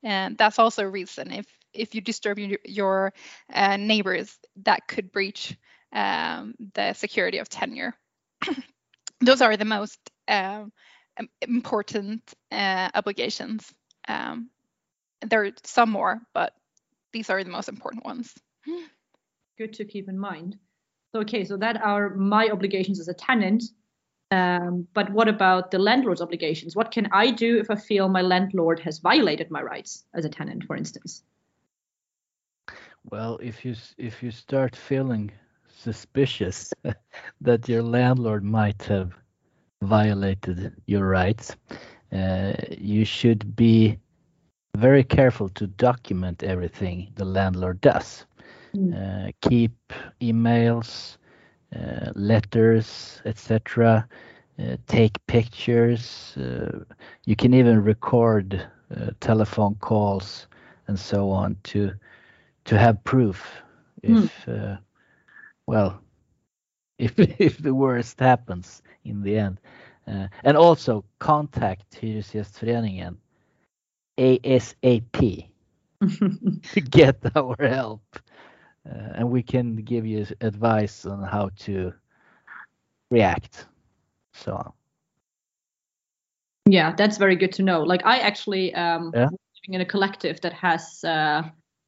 And 0.02 0.36
that's 0.36 0.58
also 0.58 0.82
a 0.82 0.88
reason 0.88 1.32
if 1.32 1.46
if 1.72 1.94
you 1.94 2.00
disturb 2.00 2.38
your, 2.38 2.58
your 2.64 3.14
uh, 3.52 3.76
neighbors, 3.76 4.36
that 4.64 4.86
could 4.86 5.10
breach 5.10 5.56
um, 5.92 6.54
the 6.74 6.92
security 6.92 7.38
of 7.38 7.48
tenure. 7.48 7.94
Those 9.20 9.40
are 9.40 9.56
the 9.56 9.64
most 9.64 9.98
um, 10.28 10.72
important 11.40 12.22
uh, 12.50 12.90
obligations. 12.94 13.72
Um, 14.08 14.50
there 15.22 15.44
are 15.44 15.50
some 15.64 15.90
more, 15.90 16.20
but 16.34 16.52
these 17.12 17.30
are 17.30 17.42
the 17.44 17.50
most 17.50 17.68
important 17.68 18.04
ones. 18.04 18.34
Good 19.58 19.74
to 19.74 19.84
keep 19.84 20.08
in 20.08 20.18
mind. 20.18 20.56
So, 21.12 21.20
okay, 21.20 21.44
so 21.44 21.56
that 21.58 21.80
are 21.82 22.14
my 22.14 22.48
obligations 22.48 22.98
as 22.98 23.08
a 23.08 23.14
tenant. 23.14 23.62
Um, 24.32 24.88
but 24.94 25.10
what 25.12 25.28
about 25.28 25.70
the 25.70 25.78
landlord's 25.78 26.22
obligations? 26.22 26.74
What 26.74 26.90
can 26.90 27.06
I 27.12 27.30
do 27.30 27.58
if 27.58 27.70
I 27.70 27.74
feel 27.74 28.08
my 28.08 28.22
landlord 28.22 28.80
has 28.80 28.98
violated 28.98 29.50
my 29.50 29.60
rights 29.60 30.04
as 30.14 30.24
a 30.24 30.30
tenant, 30.30 30.64
for 30.64 30.74
instance? 30.74 31.22
Well, 33.10 33.38
if 33.42 33.62
you 33.62 33.74
if 33.98 34.22
you 34.22 34.30
start 34.30 34.74
feeling 34.74 35.32
suspicious 35.68 36.72
that 37.42 37.68
your 37.68 37.82
landlord 37.82 38.42
might 38.42 38.82
have 38.84 39.12
violated 39.82 40.72
your 40.86 41.06
rights, 41.06 41.56
uh, 42.10 42.54
you 42.78 43.04
should 43.04 43.54
be 43.54 43.98
very 44.76 45.04
careful 45.04 45.50
to 45.50 45.66
document 45.66 46.42
everything 46.42 47.12
the 47.16 47.26
landlord 47.26 47.82
does. 47.82 48.24
Mm. 48.74 48.94
Uh, 48.94 49.32
keep 49.42 49.76
emails, 50.22 51.18
letters, 52.14 53.22
etc. 53.24 54.06
Uh, 54.58 54.76
take 54.86 55.24
pictures. 55.26 56.36
Uh, 56.36 56.84
you 57.24 57.34
can 57.34 57.54
even 57.54 57.82
record 57.82 58.62
uh, 58.94 59.10
telephone 59.20 59.74
calls 59.76 60.46
and 60.88 60.98
so 60.98 61.30
on 61.30 61.56
to 61.62 61.92
to 62.64 62.78
have 62.78 63.02
proof 63.02 63.62
if 64.02 64.44
mm. 64.46 64.78
well 65.66 66.00
if 66.98 67.18
if 67.18 67.58
the 67.58 67.74
worst 67.74 68.20
happens 68.20 68.82
in 69.04 69.22
the 69.22 69.36
end. 69.36 69.58
Uh, 70.06 70.26
and 70.44 70.56
also 70.56 71.04
contact 71.18 71.90
Hyresgästföreningen 72.00 73.16
ASAP 74.18 75.46
to 76.72 76.80
get 76.80 77.16
our 77.36 77.56
help. 77.58 78.18
Uh, 78.88 79.12
and 79.14 79.30
we 79.30 79.42
can 79.42 79.76
give 79.76 80.06
you 80.06 80.26
advice 80.40 81.06
on 81.06 81.22
how 81.22 81.50
to 81.56 81.92
react. 83.10 83.66
So 84.32 84.74
yeah, 86.66 86.94
that's 86.96 87.18
very 87.18 87.36
good 87.36 87.52
to 87.52 87.62
know. 87.62 87.82
Like 87.82 88.04
I 88.04 88.18
actually 88.18 88.74
um 88.74 89.12
yeah. 89.14 89.26
living 89.26 89.74
in 89.74 89.80
a 89.80 89.84
collective 89.86 90.40
that 90.40 90.52
has 90.54 91.04
uh, 91.04 91.42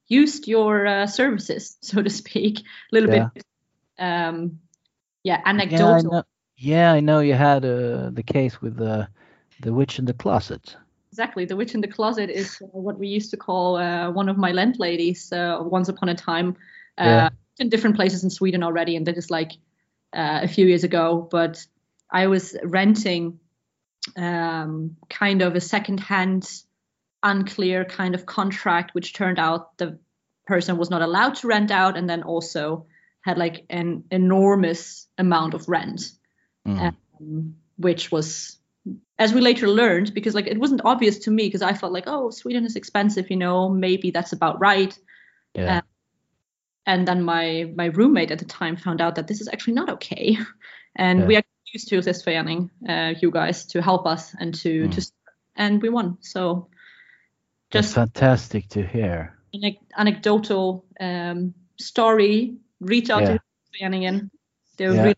used 0.07 0.47
your 0.47 0.87
uh, 0.87 1.07
services, 1.07 1.77
so 1.83 2.03
to 2.03 2.11
speak, 2.11 2.61
a 2.61 2.63
little 2.93 3.11
yeah. 3.11 3.29
bit 3.35 3.45
um 3.99 4.59
yeah 5.23 5.41
anecdotal 5.45 6.27
yeah, 6.57 6.93
I 6.93 7.01
know 7.01 7.21
you 7.21 7.35
had 7.35 7.65
uh, 7.65 8.11
the 8.11 8.23
case 8.25 8.61
with 8.63 8.77
the 8.77 9.09
the 9.61 9.73
witch 9.73 9.99
in 9.99 10.05
the 10.05 10.15
closet. 10.15 10.77
Exactly, 11.11 11.45
the 11.45 11.57
witch 11.57 11.75
in 11.75 11.81
the 11.81 11.89
closet 11.89 12.31
is 12.31 12.61
uh, 12.63 12.67
what 12.67 12.99
we 12.99 13.09
used 13.09 13.31
to 13.31 13.37
call 13.37 13.77
uh, 13.77 14.11
one 14.11 14.29
of 14.29 14.37
my 14.37 14.53
landladies 14.53 15.33
uh, 15.33 15.59
once 15.61 15.89
upon 15.89 16.09
a 16.09 16.15
time. 16.15 16.57
Uh, 16.99 17.05
yeah. 17.05 17.29
In 17.59 17.69
different 17.69 17.97
places 17.97 18.25
in 18.25 18.31
Sweden 18.31 18.63
already, 18.63 18.97
and 18.97 19.07
that 19.07 19.17
is 19.17 19.31
like 19.31 19.53
uh, 20.13 20.41
a 20.43 20.49
few 20.49 20.67
years 20.67 20.85
ago. 20.85 21.29
But 21.31 21.65
I 22.11 22.27
was 22.27 22.57
renting 22.65 23.39
um, 24.17 24.97
kind 25.09 25.41
of 25.43 25.55
a 25.55 25.61
second-hand, 25.61 26.51
unclear 27.23 27.85
kind 27.85 28.15
of 28.15 28.27
contract, 28.27 28.95
which 28.95 29.15
turned 29.15 29.39
out 29.39 29.79
the 29.79 29.99
person 30.47 30.77
was 30.77 30.91
not 30.91 31.03
allowed 31.03 31.37
to 31.37 31.47
rent 31.47 31.71
out, 31.71 31.97
and 31.97 32.11
then 32.11 32.23
also 32.23 32.87
had 33.25 33.39
like 33.39 33.65
an 33.71 34.05
enormous 34.11 35.09
amount 35.17 35.55
of 35.55 35.69
rent 35.69 36.11
mm. 36.67 36.95
um, 37.21 37.55
which 37.77 38.13
was 38.13 38.59
as 39.19 39.33
we 39.33 39.41
later 39.41 39.67
learned 39.67 40.13
because 40.13 40.35
like 40.35 40.47
it 40.47 40.59
wasn't 40.59 40.83
obvious 40.85 41.21
to 41.21 41.31
me 41.31 41.47
because 41.47 41.63
i 41.63 41.73
felt 41.73 41.93
like 41.93 42.05
oh 42.07 42.31
sweden 42.31 42.67
is 42.67 42.77
expensive 42.77 43.31
you 43.31 43.37
know 43.37 43.69
maybe 43.69 44.11
that's 44.11 44.33
about 44.33 44.61
right 44.61 44.99
yeah. 45.55 45.79
Uh, 45.79 45.81
and 46.87 47.07
then 47.09 47.23
my 47.23 47.73
my 47.77 47.87
roommate 47.87 48.31
at 48.31 48.39
the 48.39 48.45
time 48.45 48.77
found 48.77 49.01
out 49.01 49.15
that 49.17 49.27
this 49.27 49.41
is 49.41 49.49
actually 49.49 49.75
not 49.75 49.89
okay 49.89 50.37
and 50.97 51.21
yeah. 51.21 51.27
we 51.27 51.37
are 51.37 51.43
used 51.73 51.89
to 51.89 52.01
this 52.01 52.23
fanning 52.23 52.71
uh, 52.89 53.15
you 53.21 53.31
guys 53.31 53.67
to 53.67 53.83
help 53.83 54.07
us 54.07 54.35
and 54.39 54.55
to 54.55 54.87
mm. 54.87 54.95
to 54.95 55.11
and 55.57 55.83
we 55.83 55.89
won 55.89 56.19
so 56.21 56.69
just 57.71 57.95
That's 57.95 58.13
fantastic 58.13 58.69
to 58.71 58.87
hear 58.87 59.37
an 59.53 59.77
anecdotal 59.97 60.85
um, 61.01 61.55
story 61.79 62.57
reach 62.81 63.11
out 63.11 63.23
yeah. 63.23 63.39
to 63.39 63.41
and 63.85 64.31
they're 64.77 64.95
yeah. 64.95 65.03
really 65.03 65.17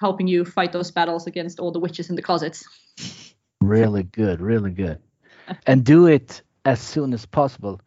helping 0.00 0.28
you 0.28 0.44
fight 0.44 0.72
those 0.72 0.90
battles 0.90 1.26
against 1.26 1.60
all 1.60 1.72
the 1.72 1.78
witches 1.78 2.10
in 2.10 2.16
the 2.16 2.22
closets. 2.22 2.64
Really 3.60 4.04
good, 4.04 4.40
really 4.40 4.70
good. 4.70 5.00
and 5.66 5.84
do 5.84 6.06
it 6.06 6.42
as 6.64 6.80
soon 6.80 7.12
as 7.12 7.26
possible. 7.26 7.80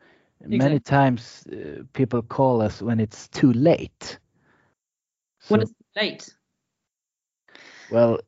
Exactly. 0.44 0.58
Many 0.58 0.80
times 0.80 1.48
uh, 1.48 1.84
people 1.94 2.22
call 2.24 2.62
us 2.62 2.82
when 2.82 3.00
it's 3.00 3.28
too 3.28 3.54
late. 3.54 4.20
So, 5.40 5.54
when 5.54 5.62
it's 5.62 5.74
late? 5.96 6.36
Well, 7.90 8.20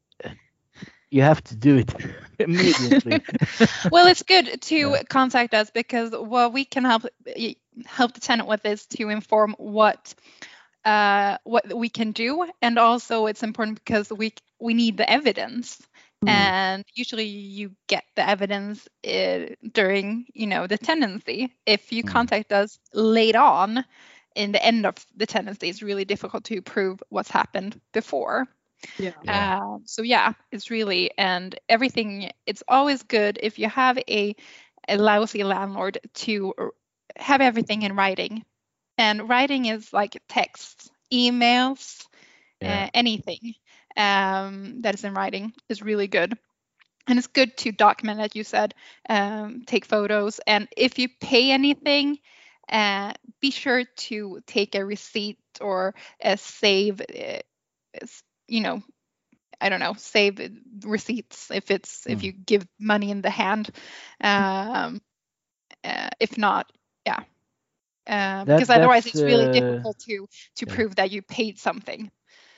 you 1.10 1.22
have 1.22 1.43
to 1.46 1.55
do 1.55 1.77
it 1.77 1.93
immediately. 2.39 3.22
well, 3.91 4.08
it's 4.08 4.24
good 4.24 4.62
to 4.62 4.75
yeah. 4.75 5.03
contact 5.10 5.53
us 5.53 5.72
because 5.72 6.12
what 6.12 6.53
we 6.53 6.65
can 6.65 6.84
help 6.84 7.05
help 7.86 8.13
the 8.13 8.20
tenant 8.20 8.48
with 8.48 8.65
is 8.65 8.86
to 8.88 9.10
inform 9.10 9.55
what 9.58 10.13
uh, 10.86 11.38
what 11.43 11.74
we 11.74 11.89
can 11.89 12.12
do, 12.12 12.48
and 12.62 12.77
also 12.77 13.27
it's 13.27 13.43
important 13.43 13.84
because 13.84 14.12
we 14.12 14.34
we 14.60 14.74
need 14.74 14.98
the 14.98 15.10
evidence. 15.10 15.82
Mm. 16.24 16.30
And 16.30 16.86
usually 16.94 17.25
you 17.25 17.72
get 17.88 18.03
the 18.15 18.27
evidence 18.27 18.88
uh, 19.08 19.56
during, 19.72 20.25
you 20.34 20.48
know, 20.48 20.68
the 20.68 20.77
tenancy. 20.77 21.53
If 21.65 21.92
you 21.92 22.03
mm. 22.03 22.08
contact 22.08 22.51
us 22.53 22.80
late 22.94 23.36
on, 23.36 23.86
in 24.36 24.51
the 24.51 24.63
end 24.63 24.86
of 24.86 24.96
the 25.15 25.25
tenancy, 25.25 25.70
it's 25.70 25.84
really 25.84 26.06
difficult 26.06 26.46
to 26.46 26.62
prove 26.62 27.03
what's 27.10 27.30
happened 27.30 27.80
before. 27.94 28.48
Yeah. 28.98 29.12
Yeah. 29.24 29.60
Uh, 29.62 29.77
so 29.86 30.01
yeah, 30.01 30.34
it's 30.51 30.70
really 30.72 31.12
and 31.18 31.58
everything. 31.70 32.32
It's 32.46 32.63
always 32.68 33.03
good 33.03 33.39
if 33.42 33.60
you 33.60 33.70
have 33.70 33.98
a 34.10 34.36
a 34.88 34.98
lousy 34.98 35.44
landlord 35.44 36.00
to 36.13 36.53
have 37.15 37.42
everything 37.42 37.84
in 37.84 37.96
writing, 37.96 38.44
and 38.98 39.30
writing 39.30 39.65
is 39.65 39.94
like 39.94 40.22
texts, 40.27 40.89
emails, 41.12 42.06
Yeah. 42.62 42.86
uh, 42.86 42.89
anything 42.94 43.56
um, 43.97 44.81
that 44.81 44.95
is 44.95 45.03
in 45.03 45.13
writing 45.13 45.53
is 45.69 45.81
really 45.81 46.07
good. 46.07 46.38
And 47.07 47.17
it's 47.17 47.27
good 47.27 47.57
to 47.57 47.71
document, 47.71 48.19
as 48.19 48.35
you 48.35 48.43
said, 48.43 48.73
um, 49.09 49.63
take 49.65 49.85
photos, 49.85 50.39
and 50.47 50.67
if 50.77 51.00
you 51.00 51.07
pay 51.21 51.51
anything, 51.51 52.17
uh, 52.69 53.13
be 53.41 53.51
sure 53.51 53.83
to 53.97 54.39
take 54.47 54.75
a 54.75 54.85
receipt 54.85 55.38
or 55.62 55.95
a 56.21 56.38
save. 56.38 57.01
Uh, 57.01 57.39
you 58.47 58.62
know, 58.62 58.81
I 59.62 59.69
don't 59.69 59.79
know, 59.79 59.93
save 59.97 60.39
receipts 60.83 61.51
if 61.51 61.71
it's 61.71 62.05
if 62.07 62.23
Mm. 62.23 62.23
you 62.23 62.31
give 62.33 62.65
money 62.79 63.12
in 63.12 63.21
the 63.21 63.29
hand. 63.29 63.69
Um, 64.21 65.01
uh, 65.83 66.09
if 66.19 66.38
not, 66.38 66.71
yeah, 67.05 67.19
uh, 68.07 68.45
That- 68.45 68.45
because 68.45 68.69
otherwise 68.69 69.05
it's 69.05 69.23
really 69.25 69.47
uh, 69.47 69.47
difficult 69.47 69.97
to 70.07 70.27
to 70.57 70.65
yeah. 70.65 70.67
prove 70.67 70.95
that 70.95 71.12
you 71.12 71.21
paid 71.21 71.59
something. 71.59 72.12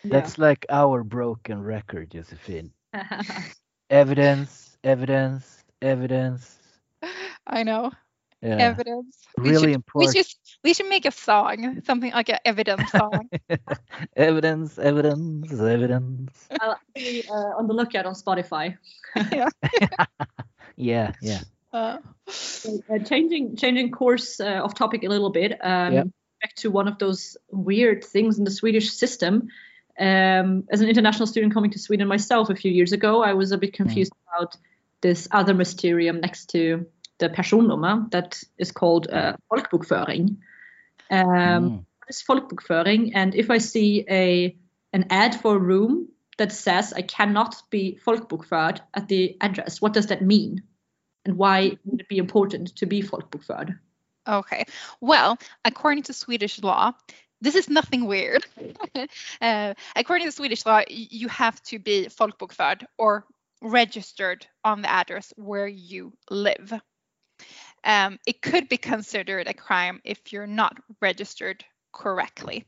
That's 0.10 0.38
like 0.38 0.66
our 0.70 1.04
broken 1.04 1.62
record, 1.62 2.12
Josephine. 2.12 2.72
Evidence, 3.90 4.78
evidence, 4.84 5.64
evidence. 5.82 6.58
I 7.48 7.64
know 7.64 7.92
Yeah. 8.42 8.74
evidence. 8.74 9.18
We 9.38 9.50
Really 9.52 9.74
should, 9.74 9.84
we 9.96 10.08
should 10.12 10.26
we 10.64 10.74
should 10.74 10.90
make 10.90 11.06
a 11.06 11.12
song, 11.12 11.82
something 11.86 12.12
like 12.12 12.30
an 12.30 12.40
evidence 12.46 12.92
song. 12.92 13.30
evidence, 14.16 14.80
evidence, 14.80 15.52
evidence. 15.54 16.48
I'll 16.60 16.80
be 16.96 17.24
uh, 17.30 17.58
on 17.60 17.68
the 17.68 17.74
lookout 17.74 18.06
on 18.06 18.16
Spotify. 18.16 18.78
Yeah, 20.76 21.12
yeah. 21.22 21.42
Uh, 21.72 21.98
Uh, 22.90 23.00
changing 23.06 23.56
changing 23.56 23.92
course 23.92 24.40
uh, 24.40 24.62
off 24.64 24.74
topic 24.74 25.04
a 25.04 25.10
little 25.10 25.30
bit. 25.30 25.54
Um, 25.62 25.94
Yep. 25.94 26.08
Back 26.42 26.56
to 26.56 26.70
one 26.70 26.88
of 26.88 26.98
those 27.00 27.38
weird 27.50 28.04
things 28.04 28.38
in 28.38 28.44
the 28.44 28.52
Swedish 28.52 28.92
system. 28.92 29.48
Um, 30.00 30.66
as 30.70 30.82
an 30.82 30.90
international 30.90 31.28
student 31.28 31.54
coming 31.54 31.72
to 31.72 31.80
Sweden 31.80 32.08
myself 32.08 32.50
a 32.50 32.56
few 32.56 32.72
years 32.72 32.92
ago, 32.92 33.24
I 33.24 33.34
was 33.34 33.52
a 33.52 33.58
bit 33.58 33.74
confused 33.74 34.12
about 34.36 34.56
this 35.02 35.28
other 35.32 35.54
mysterium 35.54 36.20
next 36.20 36.50
to 36.50 36.86
the 37.18 37.30
personnummer 37.30 38.10
that 38.12 38.44
is 38.58 38.72
called 38.72 39.08
uh, 39.10 39.38
folkbokföring. 39.52 40.38
Um, 41.10 41.26
Mm. 41.64 41.86
what 42.00 42.10
is 42.10 42.24
folkbokföring? 42.24 43.12
And 43.16 43.36
if 43.36 43.50
I 43.50 43.60
see 43.60 44.06
a 44.10 44.56
an 44.92 45.06
ad 45.10 45.36
for 45.40 45.56
a 45.56 45.60
room 45.60 46.10
that 46.38 46.52
says 46.52 46.94
I 46.94 47.02
cannot 47.02 47.56
be 47.70 48.00
folkbokförd 48.06 48.80
at 48.94 49.08
the 49.08 49.38
address, 49.40 49.82
what 49.82 49.94
does 49.94 50.08
that 50.08 50.22
mean? 50.22 50.64
And 51.26 51.38
why 51.38 51.78
would 51.86 52.02
it 52.02 52.10
be 52.10 52.18
important 52.18 52.76
to 52.78 52.86
be 52.86 53.02
folkbokförd? 53.02 53.78
okay. 54.28 54.66
Well, 55.02 55.38
according 55.64 56.04
to 56.04 56.14
Swedish 56.14 56.62
law, 56.64 56.94
this 57.46 57.56
is 57.56 57.70
nothing 57.70 58.08
weird. 58.08 58.46
uh, 59.42 59.74
according 59.96 60.26
to 60.28 60.32
Swedish 60.32 60.66
law, 60.66 60.82
you 60.90 61.28
have 61.28 61.62
to 61.64 61.78
be 61.78 62.08
folkbokförd 62.08 62.84
or 62.98 63.26
registered 63.62 64.48
on 64.64 64.82
the 64.82 64.90
address 64.90 65.32
where 65.38 65.68
you 65.68 66.12
live. 66.32 66.74
Um, 67.84 68.18
it 68.26 68.42
could 68.42 68.68
be 68.68 68.78
considered 68.78 69.48
a 69.48 69.54
crime 69.54 70.02
if 70.04 70.34
you're 70.34 70.48
not 70.48 70.76
registered 71.02 71.64
correctly. 71.94 72.66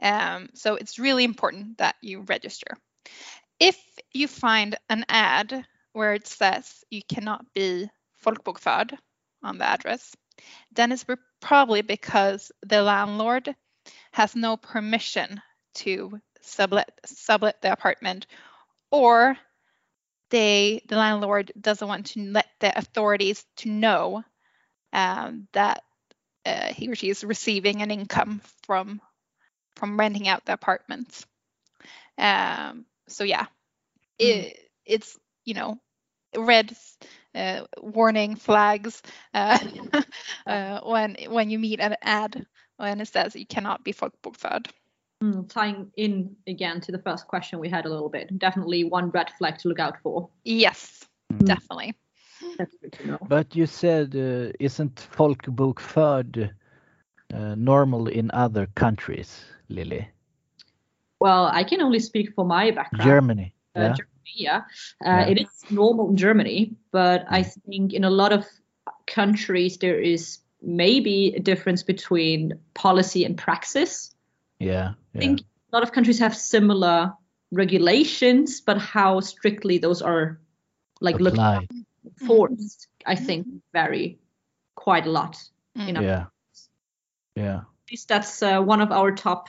Um, 0.00 0.48
so 0.54 0.76
it's 0.76 1.00
really 1.00 1.24
important 1.24 1.78
that 1.78 1.96
you 2.00 2.20
register. 2.20 2.76
If 3.58 3.76
you 4.12 4.28
find 4.28 4.76
an 4.88 5.04
ad 5.08 5.66
where 5.92 6.14
it 6.14 6.28
says 6.28 6.84
you 6.90 7.02
cannot 7.02 7.44
be 7.54 7.88
folkbokförd 8.24 8.96
on 9.42 9.58
the 9.58 9.64
address, 9.64 10.14
then 10.72 10.92
it's 10.92 11.06
probably 11.42 11.82
because 11.82 12.52
the 12.66 12.82
landlord 12.82 13.56
has 14.12 14.36
no 14.36 14.56
permission 14.58 15.42
to 15.76 16.20
sublet 16.42 16.90
sublet 17.06 17.62
the 17.62 17.72
apartment, 17.72 18.26
or 18.92 19.38
they 20.30 20.82
the 20.88 20.96
landlord 20.96 21.52
doesn't 21.60 21.88
want 21.88 22.06
to 22.06 22.20
let 22.32 22.48
the 22.60 22.76
authorities 22.78 23.44
to 23.56 23.70
know 23.70 24.24
um, 24.92 25.48
that 25.52 25.82
uh, 26.46 26.72
he 26.72 26.90
or 26.90 26.96
she 26.96 27.10
is 27.10 27.24
receiving 27.24 27.82
an 27.82 27.90
income 27.90 28.42
from 28.64 29.00
from 29.76 29.98
renting 29.98 30.28
out 30.28 30.44
the 30.46 30.54
apartments 30.54 31.26
Um, 32.18 32.86
so 33.08 33.24
yeah, 33.24 33.46
it, 34.18 34.58
it's 34.86 35.18
you 35.44 35.54
know 35.54 35.78
red 36.36 36.76
uh, 37.34 37.64
warning 37.80 38.36
flags 38.36 39.02
uh, 39.34 39.58
uh, 40.46 40.80
when 40.84 41.16
when 41.28 41.50
you 41.50 41.58
meet 41.58 41.80
an 41.80 41.96
ad 42.02 42.46
when 42.76 43.00
it 43.00 43.08
says 43.08 43.34
you 43.36 43.46
cannot 43.46 43.84
be 43.84 43.92
folkbokförd. 43.92 44.66
Hmm, 45.20 45.42
tying 45.46 45.92
in 45.96 46.36
again 46.48 46.80
to 46.80 46.92
the 46.92 46.98
first 46.98 47.28
question 47.28 47.60
we 47.60 47.68
had 47.68 47.86
a 47.86 47.88
little 47.88 48.08
bit, 48.08 48.38
definitely 48.38 48.84
one 48.84 49.10
red 49.10 49.30
flag 49.38 49.58
to 49.58 49.68
look 49.68 49.78
out 49.78 49.96
for. 50.02 50.28
Yes, 50.44 51.08
Mm. 51.32 51.46
definitely. 51.46 51.94
That's 52.58 52.76
good 52.82 52.92
to 52.92 53.06
know. 53.06 53.18
But 53.28 53.54
you 53.54 53.66
said, 53.66 54.14
uh, 54.16 54.52
isn't 54.58 55.08
folkbokförd 55.16 56.50
uh, 57.34 57.54
normal 57.56 58.08
in 58.08 58.30
other 58.32 58.66
countries, 58.74 59.44
Lily? 59.68 60.08
Well, 61.20 61.46
I 61.46 61.64
can 61.64 61.80
only 61.80 62.00
speak 62.00 62.34
for 62.34 62.44
my 62.44 62.70
background. 62.72 63.02
Germany. 63.02 63.54
uh, 63.76 63.80
Yeah. 63.80 63.94
Germany, 63.94 64.11
yeah. 64.34 64.62
Uh, 65.04 65.24
Yeah. 65.24 65.26
It 65.28 65.40
is 65.42 65.48
normal 65.70 66.10
in 66.10 66.16
Germany, 66.16 66.74
but 66.92 67.24
I 67.28 67.42
think 67.42 67.92
in 67.92 68.04
a 68.04 68.10
lot 68.10 68.32
of 68.32 68.46
countries 69.06 69.78
there 69.78 69.98
is 70.00 70.38
maybe 70.62 71.34
a 71.36 71.40
difference 71.40 71.82
between 71.82 72.52
policy 72.74 73.24
and 73.24 73.36
praxis. 73.36 74.14
Yeah. 74.58 74.94
I 75.14 75.18
think 75.18 75.40
a 75.40 75.76
lot 75.76 75.82
of 75.82 75.92
countries 75.92 76.18
have 76.20 76.36
similar 76.36 77.12
regulations, 77.50 78.60
but 78.60 78.78
how 78.78 79.20
strictly 79.20 79.78
those 79.78 80.02
are 80.02 80.40
like 81.00 81.18
looked 81.20 81.38
at, 81.38 81.64
enforced, 82.04 82.88
I 83.06 83.16
think 83.16 83.46
vary 83.72 84.18
quite 84.74 85.06
a 85.06 85.10
lot. 85.10 85.36
You 85.74 85.92
know, 85.92 86.00
Yeah. 86.00 86.26
Yeah. 87.34 87.56
at 87.56 87.90
least 87.90 88.08
that's 88.08 88.42
uh, 88.42 88.60
one 88.60 88.80
of 88.80 88.92
our 88.92 89.10
top 89.12 89.48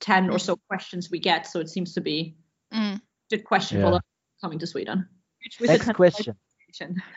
10 0.00 0.30
or 0.30 0.38
so 0.38 0.56
questions 0.68 1.10
we 1.10 1.18
get. 1.18 1.46
So 1.46 1.60
it 1.60 1.68
seems 1.68 1.94
to 1.94 2.00
be 2.00 2.34
Mm. 2.72 2.96
a 2.96 3.00
good 3.30 3.44
question 3.44 3.80
Yeah. 3.80 3.86
for 3.86 4.00
coming 4.40 4.58
to 4.58 4.66
Sweden. 4.66 5.08
With 5.60 5.70
Next 5.70 5.94
question. 5.94 6.36
question. 6.66 7.02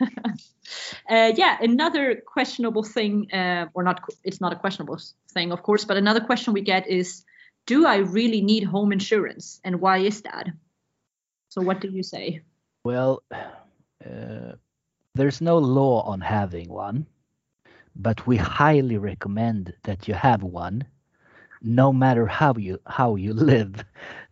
uh, 1.10 1.32
yeah, 1.36 1.58
another 1.60 2.22
questionable 2.26 2.82
thing, 2.82 3.32
uh, 3.32 3.66
or 3.74 3.82
not, 3.82 4.00
it's 4.24 4.40
not 4.40 4.52
a 4.52 4.56
questionable 4.56 4.98
thing, 5.32 5.52
of 5.52 5.62
course, 5.62 5.84
but 5.84 5.96
another 5.96 6.20
question 6.20 6.52
we 6.52 6.62
get 6.62 6.88
is 6.88 7.24
Do 7.66 7.86
I 7.86 7.96
really 7.96 8.40
need 8.40 8.64
home 8.64 8.92
insurance? 8.92 9.60
And 9.64 9.80
why 9.80 9.98
is 9.98 10.22
that? 10.22 10.48
So, 11.48 11.62
what 11.62 11.80
do 11.80 11.88
you 11.88 12.02
say? 12.02 12.42
Well, 12.84 13.22
uh, 13.32 14.52
there's 15.14 15.40
no 15.40 15.58
law 15.58 16.02
on 16.02 16.20
having 16.20 16.68
one, 16.68 17.06
but 17.94 18.26
we 18.26 18.36
highly 18.36 18.98
recommend 18.98 19.72
that 19.84 20.08
you 20.08 20.14
have 20.14 20.42
one, 20.42 20.84
no 21.64 21.92
matter 21.92 22.26
how 22.26 22.54
you 22.58 22.78
how 22.86 23.16
you 23.16 23.34
live. 23.52 23.84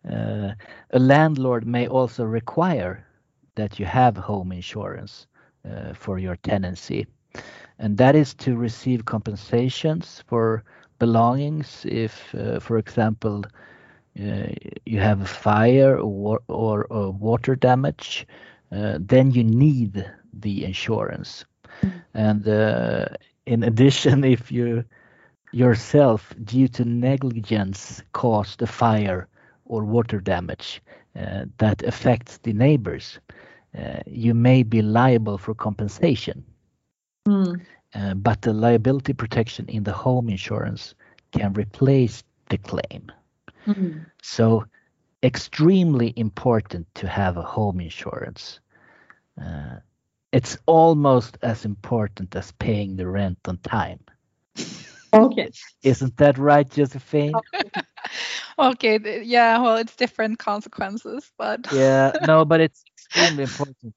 Uh, 0.09 0.51
a 0.91 0.99
landlord 0.99 1.67
may 1.67 1.87
also 1.87 2.25
require 2.25 3.05
that 3.55 3.79
you 3.79 3.85
have 3.85 4.17
home 4.17 4.51
insurance 4.51 5.27
uh, 5.69 5.93
for 5.93 6.19
your 6.19 6.37
tenancy, 6.37 7.07
and 7.79 7.97
that 7.97 8.15
is 8.15 8.33
to 8.35 8.55
receive 8.55 9.05
compensations 9.05 10.23
for 10.27 10.63
belongings 10.99 11.85
if, 11.89 12.33
uh, 12.35 12.59
for 12.59 12.77
example, 12.77 13.43
uh, 14.19 14.47
you 14.85 14.99
have 14.99 15.21
a 15.21 15.25
fire 15.25 15.97
or, 15.99 16.39
or, 16.47 16.85
or 16.89 17.11
water 17.11 17.55
damage, 17.55 18.27
uh, 18.71 18.97
then 18.99 19.31
you 19.31 19.43
need 19.43 20.05
the 20.33 20.63
insurance. 20.63 21.45
And 22.13 22.47
uh, 22.47 23.07
in 23.45 23.63
addition, 23.63 24.23
if 24.37 24.51
you 24.51 24.85
yourself, 25.53 26.33
due 26.43 26.67
to 26.67 26.85
negligence, 26.85 28.01
caused 28.11 28.61
a 28.61 28.67
fire 28.67 29.27
or 29.65 29.83
water 29.83 30.19
damage 30.19 30.81
uh, 31.15 31.45
that 31.57 31.83
affects 31.83 32.37
the 32.39 32.53
neighbors, 32.53 33.19
uh, 33.77 33.99
you 34.05 34.33
may 34.33 34.63
be 34.63 34.81
liable 34.81 35.37
for 35.37 35.53
compensation. 35.53 36.43
Hmm. 37.25 37.55
Uh, 37.95 38.13
but 38.15 38.41
the 38.41 38.53
liability 38.53 39.13
protection 39.13 39.67
in 39.67 39.83
the 39.83 39.93
home 39.93 40.29
insurance 40.29 40.95
can 41.31 41.53
replace 41.53 42.23
the 42.49 42.57
claim. 42.57 43.11
Hmm. 43.65 43.99
So, 44.21 44.65
extremely 45.21 46.13
important 46.17 46.87
to 46.95 47.07
have 47.07 47.37
a 47.37 47.41
home 47.43 47.79
insurance. 47.79 48.59
Uh, 49.41 49.77
it's 50.31 50.57
almost 50.65 51.37
as 51.41 51.63
important 51.63 52.35
as 52.35 52.51
paying 52.53 52.95
the 52.95 53.07
rent 53.07 53.37
on 53.47 53.57
time. 53.59 53.99
Okay. 55.13 55.49
Isn't 55.83 56.17
that 56.17 56.37
right, 56.37 56.69
Josephine? 56.69 57.43
okay, 58.59 59.23
yeah, 59.23 59.59
well, 59.59 59.77
it's 59.77 59.95
different 59.95 60.39
consequences, 60.39 61.31
but 61.37 61.67
Yeah, 61.69 62.13
no, 62.19 62.45
but 62.45 62.61
it's 62.61 62.83
extremely 62.95 63.43
important. 63.43 63.93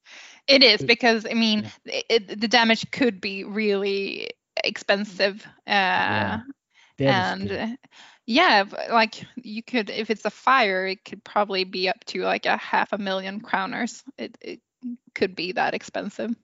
it 0.46 0.62
is 0.62 0.84
because 0.84 1.26
I 1.28 1.34
mean, 1.34 1.64
it, 1.86 2.40
the 2.40 2.48
damage 2.48 2.90
could 2.90 3.20
be 3.20 3.44
really 3.44 4.30
expensive. 4.64 5.46
Uh, 5.66 6.38
and 7.04 7.50
Devastating. 7.50 7.52
uh, 7.52 7.68
yeah 8.26 8.64
like 8.90 9.24
you 9.36 9.62
could 9.62 9.90
if 9.90 10.10
it's 10.10 10.24
a 10.24 10.30
fire 10.30 10.86
it 10.86 11.04
could 11.04 11.22
probably 11.24 11.64
be 11.64 11.88
up 11.88 12.04
to 12.04 12.22
like 12.22 12.46
a 12.46 12.56
half 12.56 12.92
a 12.92 12.98
million 12.98 13.40
crowners 13.40 14.02
it, 14.18 14.36
it 14.40 14.60
could 15.14 15.34
be 15.34 15.52
that 15.52 15.74
expensive 15.74 16.34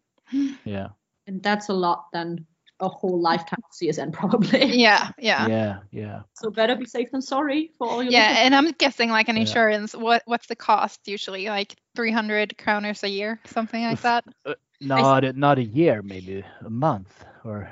yeah, 0.64 0.88
And 1.26 1.42
that's 1.42 1.68
a 1.68 1.74
lot 1.74 2.06
than 2.12 2.46
a 2.82 2.88
whole 2.88 3.20
lifetime 3.20 3.60
of 3.64 3.70
CSN 3.72 4.12
probably. 4.12 4.76
yeah 4.86 5.10
yeah 5.18 5.46
yeah, 5.46 5.78
yeah. 5.92 6.20
So 6.34 6.50
better 6.50 6.76
be 6.76 6.84
safe 6.86 7.10
than 7.12 7.22
sorry 7.22 7.72
for 7.78 7.88
all 7.88 8.02
your 8.02 8.12
yeah 8.12 8.28
listeners. 8.28 8.44
and 8.44 8.54
i'm 8.54 8.70
guessing 8.72 9.10
like 9.10 9.28
an 9.28 9.36
Yeah. 9.36 9.42
insurance 9.42 9.94
what 9.94 10.22
what's 10.26 10.48
the 10.48 10.56
cost 10.56 11.00
usually 11.06 11.46
like 11.48 11.76
300 11.94 12.54
crowners 12.58 13.02
a 13.04 13.08
year 13.08 13.38
something 13.46 13.82
like 13.82 13.98
Oof. 13.98 14.02
that 14.02 14.24
Not 14.80 15.24
a, 15.24 15.32
not 15.32 15.58
a 15.58 15.62
year, 15.62 16.02
maybe 16.02 16.42
a 16.66 16.70
month 16.70 17.24
or 17.44 17.70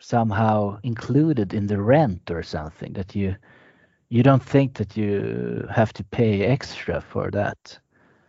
somehow 0.00 0.78
included 0.82 1.54
in 1.54 1.66
the 1.66 1.80
rent 1.80 2.30
or 2.30 2.42
something. 2.42 2.92
That 2.94 3.14
you 3.14 3.36
you 4.10 4.22
don't 4.22 4.42
think 4.42 4.74
that 4.74 4.96
you 4.96 5.66
have 5.70 5.92
to 5.94 6.04
pay 6.04 6.42
extra 6.44 7.00
for 7.00 7.30
that. 7.32 7.78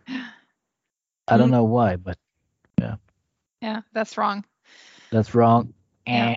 I 1.28 1.36
don't 1.36 1.50
Mm. 1.50 1.52
know 1.52 1.64
why, 1.64 1.96
but 1.96 2.18
yeah 3.60 3.80
that's 3.92 4.16
wrong 4.16 4.44
that's 5.10 5.34
wrong. 5.34 5.72
Yeah. 6.06 6.34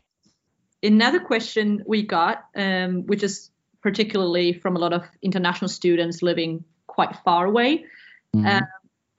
Another 0.81 1.19
question 1.19 1.83
we 1.85 2.03
got, 2.03 2.45
um, 2.55 3.05
which 3.05 3.21
is 3.21 3.51
particularly 3.81 4.53
from 4.53 4.75
a 4.75 4.79
lot 4.79 4.93
of 4.93 5.03
international 5.21 5.67
students 5.69 6.21
living 6.21 6.63
quite 6.87 7.15
far 7.25 7.45
away, 7.45 7.85
Mhm. 8.35 8.45
Uh, 8.45 8.65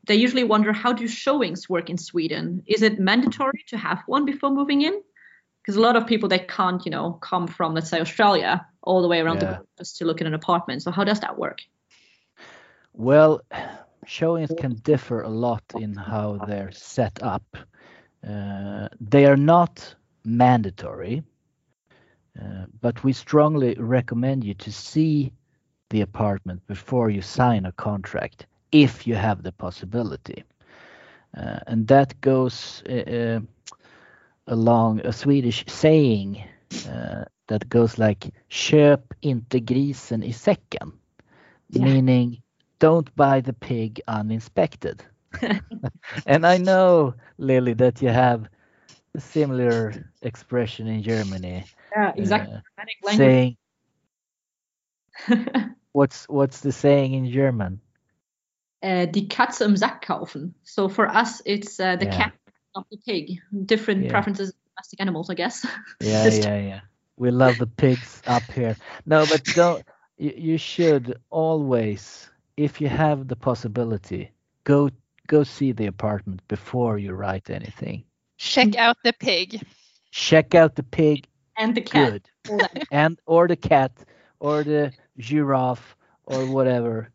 they 0.06 0.14
usually 0.14 0.44
wonder 0.44 0.72
how 0.72 0.92
do 0.92 1.06
showings 1.06 1.68
work 1.68 1.90
in 1.90 1.98
Sweden? 1.98 2.62
Is 2.66 2.82
it 2.82 2.98
mandatory 2.98 3.62
to 3.68 3.76
have 3.76 4.02
one 4.06 4.24
before 4.24 4.50
moving 4.50 4.82
in? 4.82 5.02
Because 5.60 5.76
a 5.76 5.80
lot 5.80 5.96
of 5.96 6.06
people 6.06 6.28
they 6.28 6.40
can't, 6.40 6.84
you 6.86 6.90
know, 6.90 7.12
come 7.12 7.46
from 7.46 7.74
let's 7.74 7.90
say 7.90 8.00
Australia 8.00 8.66
all 8.82 9.02
the 9.02 9.08
way 9.08 9.20
around 9.20 9.38
the 9.40 9.46
Yeah. 9.46 9.52
world 9.52 9.66
just 9.78 9.98
to 9.98 10.04
look 10.06 10.20
at 10.20 10.26
an 10.26 10.34
apartment. 10.34 10.82
So 10.82 10.90
how 10.90 11.04
does 11.04 11.20
that 11.20 11.38
work? 11.38 11.58
Well, 12.94 13.42
showings 14.06 14.52
can 14.58 14.74
differ 14.76 15.20
a 15.20 15.28
lot 15.28 15.62
in 15.76 15.94
how 15.94 16.38
they're 16.46 16.72
set 16.72 17.22
up. 17.22 17.44
Uh, 18.26 18.88
they 19.00 19.26
are 19.26 19.36
not 19.36 19.94
mandatory, 20.24 21.22
uh, 22.40 22.66
but 22.80 23.02
we 23.04 23.12
strongly 23.12 23.74
recommend 23.78 24.44
you 24.44 24.54
to 24.54 24.70
see 24.72 25.32
the 25.90 26.00
apartment 26.00 26.66
before 26.66 27.10
you 27.10 27.20
sign 27.22 27.66
a 27.66 27.72
contract 27.72 28.46
if 28.72 29.06
you 29.06 29.14
have 29.14 29.42
the 29.42 29.52
possibility. 29.52 30.44
Uh, 31.36 31.58
and 31.66 31.86
that 31.88 32.20
goes 32.20 32.82
uh, 32.88 32.92
uh, 32.92 33.40
along 34.46 35.00
a 35.04 35.12
Swedish 35.12 35.64
saying 35.66 36.42
uh, 36.88 37.24
that 37.48 37.68
goes 37.68 37.98
like 37.98 38.30
köp 38.48 39.14
inte 39.20 39.60
grisen 39.60 40.22
i 40.22 40.32
säcken 40.32 40.92
Yeah. 41.68 41.92
meaning 41.92 42.42
don't 42.78 43.14
buy 43.14 43.40
the 43.42 43.52
pig 43.52 44.00
uninspected. 44.06 45.02
And 46.26 46.46
I 46.46 46.58
know, 46.58 47.14
Lily, 47.38 47.74
that 47.74 48.02
you 48.02 48.08
have 48.08 48.48
a 49.14 49.20
similar 49.20 49.94
expression 50.22 50.86
in 50.86 51.02
Germany, 51.02 51.64
Yeah, 51.96 52.12
exactly. 52.16 52.56
uh, 52.56 52.60
saying 53.04 53.56
what's 55.92 56.28
what's 56.28 56.60
the 56.60 56.72
saying 56.72 57.14
in 57.14 57.30
German? 57.30 57.80
uh, 58.82 59.06
die 59.06 59.28
Katze 59.28 59.64
im 59.64 59.76
Sack 59.76 60.02
kaufen. 60.02 60.54
So 60.64 60.88
for 60.88 61.08
us, 61.08 61.42
it's 61.46 61.78
uh, 61.80 61.96
the 61.96 62.06
Yeah. 62.06 62.16
cat, 62.16 62.32
not 62.74 62.86
the 62.90 62.98
pig. 63.06 63.40
Different 63.66 64.04
Yeah. 64.04 64.10
preferences 64.10 64.50
of 64.50 64.56
domestic 64.74 65.00
animals, 65.00 65.30
I 65.30 65.34
guess. 65.34 65.66
Yeah, 66.00 66.30
yeah, 66.30 66.58
yeah. 66.58 66.80
We 67.16 67.30
love 67.30 67.58
the 67.58 67.66
pigs 67.66 68.22
up 68.26 68.50
here. 68.52 68.76
No, 69.06 69.26
but 69.26 69.42
don't. 69.52 69.84
You, 70.18 70.32
you 70.36 70.58
should 70.58 71.16
always, 71.30 72.30
if 72.56 72.80
you 72.80 72.88
have 72.88 73.28
the 73.28 73.36
possibility, 73.36 74.32
go 74.64 74.90
go 75.32 75.44
see 75.44 75.72
the 75.72 75.86
apartment 75.88 76.40
before 76.48 76.98
you 77.04 77.12
write 77.22 77.50
anything. 77.50 78.04
check 78.38 78.76
out 78.76 78.96
the 79.04 79.12
pig 79.12 79.60
Check 80.10 80.54
out 80.54 80.74
the 80.74 80.82
pig. 80.82 81.26
and 81.56 81.74
the 81.74 81.80
cat. 81.82 82.12
Good. 82.44 82.68
and 82.90 83.18
or 83.26 83.48
the 83.48 83.56
cat 83.56 83.92
or 84.40 84.64
the 84.64 84.92
giraffe 85.18 85.96
or 86.26 86.46
whatever 86.46 87.08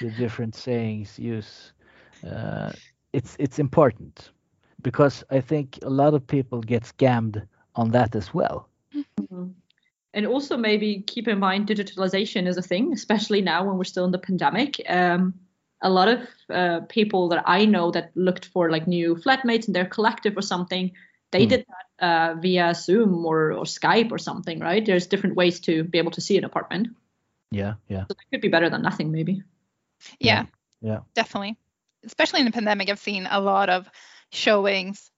the 0.00 0.10
different 0.10 0.54
sayings 0.54 1.18
use 1.18 1.72
uh, 2.32 2.72
it's 3.12 3.36
it's 3.38 3.58
important 3.58 4.32
because 4.82 5.24
i 5.38 5.40
think 5.40 5.78
a 5.82 5.90
lot 5.90 6.14
of 6.14 6.26
people 6.26 6.60
get 6.74 6.82
scammed 6.84 7.36
on 7.74 7.90
that 7.90 8.16
as 8.16 8.34
well 8.34 8.68
Mhm. 9.20 9.52
And 10.14 10.26
also 10.26 10.56
maybe 10.56 11.02
keep 11.06 11.28
in 11.28 11.38
mind 11.38 11.68
digitalization 11.68 12.46
is 12.46 12.56
a 12.58 12.62
thing, 12.62 12.92
especially 12.92 13.40
now 13.42 13.64
when 13.66 13.76
we're 13.78 13.84
still 13.92 14.04
in 14.04 14.12
the 14.12 14.18
pandemic. 14.18 14.80
Um, 14.88 15.32
a 15.82 15.90
lot 15.90 16.08
of 16.08 16.20
uh, 16.50 16.80
people 16.88 17.28
that 17.30 17.44
I 17.46 17.64
know 17.66 17.90
that 17.90 18.12
looked 18.14 18.46
for 18.46 18.70
like 18.70 18.86
new 18.86 19.16
flatmates 19.16 19.66
in 19.66 19.72
their 19.74 19.86
collective 19.86 20.36
or 20.36 20.42
something, 20.42 20.92
they 21.30 21.44
Hmm. 21.44 21.48
did 21.48 21.66
that 21.68 22.06
uh, 22.06 22.34
via 22.40 22.74
Zoom 22.74 23.24
or, 23.26 23.52
or 23.52 23.64
Skype 23.64 24.12
or 24.12 24.18
something, 24.18 24.60
right? 24.60 24.84
There's 24.84 25.06
different 25.08 25.36
ways 25.36 25.60
to 25.60 25.84
be 25.84 25.98
able 25.98 26.12
to 26.12 26.20
see 26.20 26.38
an 26.38 26.44
apartment. 26.44 26.88
yeah 27.50 27.74
yeah 27.88 28.04
So 28.08 28.14
that 28.14 28.30
could 28.30 28.40
be 28.40 28.48
better 28.48 28.70
than 28.70 28.82
nothing, 28.82 29.12
maybe. 29.12 29.42
yeah 30.20 30.44
yeah 30.80 31.00
definitely 31.14 31.56
especially 32.04 32.40
in 32.40 32.46
the 32.46 32.52
pandemic 32.52 32.90
i've 32.90 32.98
seen 32.98 33.26
a 33.30 33.40
lot 33.40 33.68
of 33.70 33.88
showings 34.30 35.10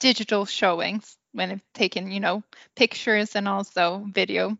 digital 0.00 0.44
showings 0.46 1.16
when 1.32 1.48
they've 1.48 1.72
taken 1.74 2.10
you 2.12 2.20
know 2.20 2.42
pictures 2.76 3.34
and 3.36 3.48
also 3.48 4.04
video 4.12 4.56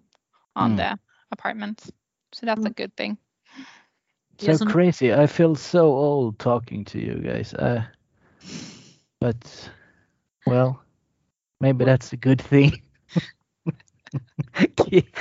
on 0.57 0.73
Mm. 0.73 0.77
the 0.77 0.99
apartments 1.31 1.90
so 2.33 2.47
that's 2.47 2.64
a 2.64 2.71
Mm. 2.71 2.77
good 2.77 2.97
thing 2.97 3.18
so 4.38 4.53
Yes, 4.53 4.61
crazy 4.61 5.12
i 5.12 5.27
feel 5.27 5.55
so 5.55 5.87
old 5.92 6.38
talking 6.38 6.85
to 6.85 6.98
you 6.98 7.14
guys 7.16 7.55
uh, 7.55 7.85
but 9.20 9.70
well 10.46 10.83
maybe 11.61 11.85
that's 11.85 12.12
a 12.12 12.16
good 12.16 12.40
thing 12.40 12.72
keep, 14.77 15.16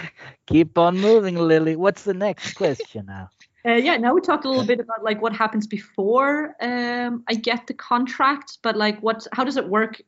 keep 0.48 0.78
on 0.78 1.00
moving 1.00 1.36
lily 1.36 1.76
what's 1.76 2.04
the 2.04 2.14
next 2.14 2.52
question 2.52 3.06
now 3.06 3.30
Uh, 3.66 3.74
yeah, 3.74 3.98
now 3.98 4.14
we 4.14 4.22
talked 4.22 4.46
a 4.46 4.50
little 4.50 4.64
bit 4.64 4.80
about 4.80 5.04
like 5.04 5.22
what 5.22 5.34
happens 5.36 5.68
before 5.68 6.56
um, 6.62 7.24
I 7.28 7.34
get 7.36 7.68
the 7.68 7.74
contract, 7.74 8.60
but 8.62 8.78
like 8.78 9.00
what, 9.02 9.28
how 9.34 9.44
does 9.44 9.58
it 9.58 9.68
work 9.68 10.02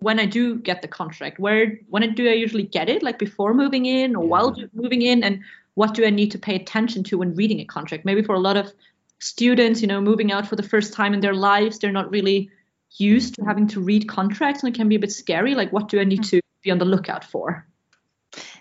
when 0.00 0.20
I 0.20 0.26
do 0.26 0.56
get 0.58 0.82
the 0.82 0.88
contract? 0.88 1.38
Where, 1.40 1.78
when 1.88 2.14
do 2.14 2.28
I 2.28 2.34
usually 2.34 2.62
get 2.62 2.88
it? 2.88 3.02
Like 3.02 3.18
before 3.18 3.52
moving 3.54 3.86
in 3.86 4.14
or 4.14 4.26
while 4.26 4.52
Yeah. 4.56 4.64
do- 4.64 4.70
moving 4.74 5.02
in, 5.02 5.24
and 5.24 5.40
what 5.80 5.94
do 5.94 6.04
I 6.04 6.10
need 6.10 6.30
to 6.32 6.38
pay 6.38 6.56
attention 6.56 7.02
to 7.04 7.16
when 7.16 7.34
reading 7.34 7.58
a 7.60 7.64
contract? 7.64 8.04
Maybe 8.04 8.22
for 8.22 8.34
a 8.34 8.38
lot 8.38 8.58
of 8.58 8.70
students, 9.18 9.80
you 9.80 9.88
know, 9.88 9.98
moving 9.98 10.30
out 10.30 10.46
for 10.46 10.54
the 10.54 10.62
first 10.62 10.92
time 10.92 11.14
in 11.14 11.20
their 11.20 11.32
lives, 11.32 11.78
they're 11.78 11.90
not 11.90 12.10
really 12.10 12.50
used 12.98 13.36
to 13.36 13.44
having 13.46 13.66
to 13.68 13.80
read 13.80 14.06
contracts, 14.06 14.62
and 14.62 14.74
it 14.74 14.76
can 14.76 14.90
be 14.90 14.96
a 14.96 14.98
bit 14.98 15.10
scary. 15.10 15.54
Like, 15.54 15.72
what 15.72 15.88
do 15.88 15.98
I 15.98 16.04
need 16.04 16.22
to 16.24 16.42
be 16.62 16.70
on 16.70 16.76
the 16.76 16.84
lookout 16.84 17.24
for? 17.24 17.66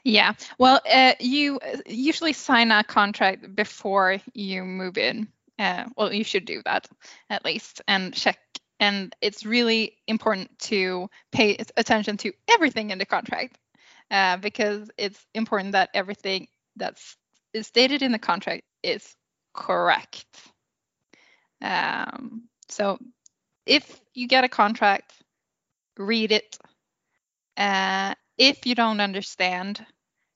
yeah 0.03 0.34
well 0.58 0.79
uh, 0.91 1.13
you 1.19 1.60
uh, 1.60 1.77
usually 1.86 2.34
sign 2.34 2.71
a 2.71 2.84
contract 2.84 3.55
before 3.55 4.17
you 4.34 4.63
move 4.63 4.97
in 4.97 5.27
uh, 5.60 5.84
well 5.95 6.12
you 6.12 6.23
should 6.23 6.45
do 6.45 6.60
that 6.65 6.88
at 7.29 7.45
least 7.45 7.79
and 7.88 8.15
check 8.15 8.39
and 8.79 9.15
it's 9.21 9.45
really 9.45 9.97
important 10.08 10.49
to 10.58 11.08
pay 11.32 11.55
attention 11.77 12.17
to 12.17 12.32
everything 12.49 12.89
in 12.89 12.97
the 12.97 13.05
contract 13.05 13.60
uh, 14.10 14.38
because 14.38 14.89
it's 14.97 15.23
important 15.36 15.73
that 15.73 15.89
everything 15.93 16.47
that's 16.79 17.17
is 17.53 17.67
stated 17.67 18.01
in 18.01 18.11
the 18.11 18.19
contract 18.19 18.63
is 18.83 19.15
correct 19.53 20.25
um, 21.61 22.43
so 22.67 22.97
if 23.65 23.99
you 24.13 24.27
get 24.27 24.43
a 24.43 24.49
contract 24.49 25.13
read 25.97 26.31
it 26.31 26.57
uh, 27.59 28.13
if 28.37 28.65
you 28.65 28.73
don't 28.73 29.01
understand, 29.01 29.85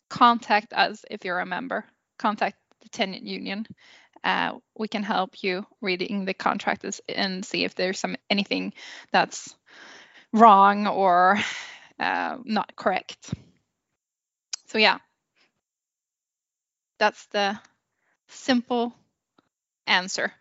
contact 0.09 0.73
us 0.73 1.05
if 1.09 1.23
you're 1.23 1.39
a 1.39 1.45
member. 1.45 1.85
Contact 2.19 2.57
the 2.81 2.89
tenant 2.89 3.23
union. 3.23 3.65
Uh, 4.23 4.57
we 4.77 4.87
can 4.87 5.03
help 5.03 5.41
you 5.41 5.65
reading 5.81 6.25
the 6.25 6.33
contract 6.33 6.85
and 7.09 7.45
see 7.45 7.63
if 7.63 7.75
there's 7.75 7.99
some 7.99 8.15
anything 8.29 8.73
that's 9.11 9.55
wrong 10.33 10.85
or 10.85 11.39
uh, 11.99 12.37
not 12.43 12.75
correct. 12.75 13.33
So 14.67 14.77
yeah, 14.77 14.99
that's 16.99 17.25
the 17.27 17.59
simple 18.27 18.93
answer. 19.87 20.33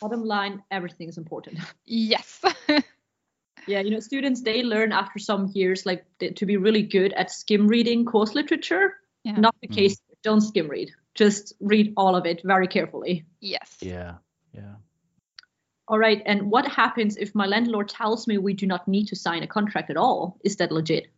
Bottom 0.00 0.24
line, 0.24 0.62
everything 0.70 1.08
is 1.08 1.18
important. 1.18 1.58
Yes. 1.84 2.42
yeah, 3.66 3.80
you 3.80 3.90
know, 3.90 4.00
students 4.00 4.42
they 4.42 4.62
learn 4.62 4.92
after 4.92 5.18
some 5.18 5.50
years 5.54 5.84
like 5.84 6.04
to 6.36 6.46
be 6.46 6.56
really 6.56 6.82
good 6.82 7.12
at 7.14 7.30
skim 7.30 7.66
reading 7.66 8.04
course 8.04 8.34
literature. 8.34 8.94
Yeah. 9.24 9.32
Not 9.32 9.56
the 9.60 9.68
case. 9.68 9.96
Mm. 9.96 10.14
Don't 10.22 10.40
skim 10.40 10.68
read. 10.68 10.90
Just 11.14 11.54
read 11.60 11.92
all 11.96 12.14
of 12.14 12.26
it 12.26 12.42
very 12.44 12.68
carefully. 12.68 13.24
Yes. 13.40 13.76
Yeah. 13.80 14.14
Yeah. 14.52 14.74
All 15.88 15.98
right. 15.98 16.22
And 16.26 16.50
what 16.50 16.66
happens 16.66 17.16
if 17.16 17.34
my 17.34 17.46
landlord 17.46 17.88
tells 17.88 18.26
me 18.26 18.38
we 18.38 18.54
do 18.54 18.66
not 18.66 18.86
need 18.86 19.06
to 19.08 19.16
sign 19.16 19.42
a 19.42 19.46
contract 19.46 19.90
at 19.90 19.96
all? 19.96 20.38
Is 20.44 20.56
that 20.56 20.70
legit? 20.70 21.08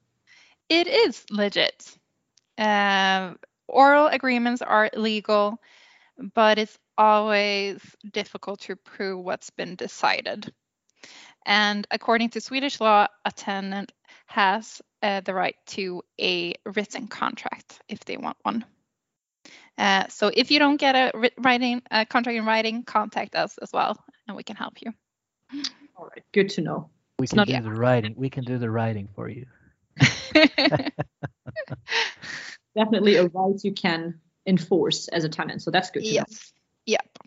It 0.69 0.87
is 0.87 1.25
legit. 1.31 1.97
Uh, 2.57 3.35
oral 3.71 4.07
agreements 4.07 4.63
are 4.63 4.91
legal, 4.95 5.61
but 6.35 6.59
it's 6.59 6.79
always 6.99 7.81
difficult 8.13 8.61
to 8.61 8.77
prove 8.77 9.25
what's 9.25 9.51
been 9.51 9.75
decided. 9.75 10.53
And 11.47 11.87
according 11.91 12.31
to 12.31 12.41
Swedish 12.41 12.81
law, 12.81 13.07
a 13.25 13.33
tenant 13.33 13.93
has 14.27 14.83
uh, 15.03 15.21
the 15.21 15.35
right 15.35 15.57
to 15.67 16.03
a 16.21 16.55
written 16.67 17.09
contract 17.09 17.81
if 17.89 18.05
they 18.05 18.17
want 18.17 18.37
one. 18.43 18.65
Uh, 19.79 20.07
so 20.09 20.31
if 20.33 20.51
you 20.51 20.59
don't 20.59 20.77
get 20.77 20.95
a 20.95 21.31
writing 21.39 21.81
a 21.91 22.05
contract 22.05 22.37
in 22.37 22.45
writing, 22.45 22.83
contact 22.83 23.35
us 23.35 23.57
as 23.59 23.73
well, 23.73 23.97
and 24.29 24.37
we 24.37 24.43
can 24.43 24.57
help 24.57 24.83
you. 24.83 24.93
All 25.97 26.07
right, 26.07 26.23
good 26.33 26.51
to 26.51 26.61
know. 26.61 26.91
We 27.19 27.25
it's 27.25 27.33
can 27.33 27.47
do 27.47 27.63
the 27.63 27.73
writing. 27.73 28.15
We 28.17 28.29
can 28.29 28.45
do 28.45 28.59
the 28.59 28.71
writing 28.71 29.09
for 29.15 29.29
you. 29.29 29.47
Definitely 32.77 33.17
a 33.17 33.27
right 33.27 33.59
you 33.63 33.73
can 33.73 34.21
enforce 34.47 35.09
as 35.09 35.25
a 35.25 35.29
tenant. 35.29 35.63
So 35.63 35.71
that's 35.71 35.91
good. 35.91 36.05
yes. 36.05 36.53
Know. 36.87 36.97
Yep. 36.99 37.19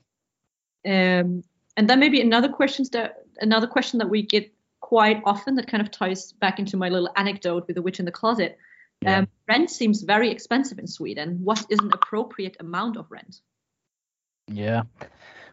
Um, 0.85 1.43
and 1.77 1.89
then 1.89 1.99
maybe 1.99 2.21
another 2.21 2.49
questions 2.49 2.89
that 2.91 3.25
another 3.39 3.67
question 3.67 3.99
that 3.99 4.09
we 4.09 4.21
get 4.23 4.53
quite 4.79 5.21
often 5.25 5.55
that 5.55 5.67
kind 5.67 5.81
of 5.81 5.91
ties 5.91 6.33
back 6.33 6.59
into 6.59 6.77
my 6.77 6.89
little 6.89 7.09
anecdote 7.15 7.67
with 7.67 7.75
the 7.75 7.81
witch 7.81 7.99
in 7.99 8.05
the 8.05 8.11
closet. 8.11 8.57
Yeah. 9.01 9.19
Um, 9.19 9.27
rent 9.47 9.69
seems 9.69 10.01
very 10.01 10.29
expensive 10.29 10.79
in 10.79 10.87
Sweden. 10.87 11.39
What 11.43 11.65
is 11.69 11.79
an 11.79 11.91
appropriate 11.93 12.57
amount 12.59 12.97
of 12.97 13.09
rent? 13.09 13.41
Yeah, 14.47 14.83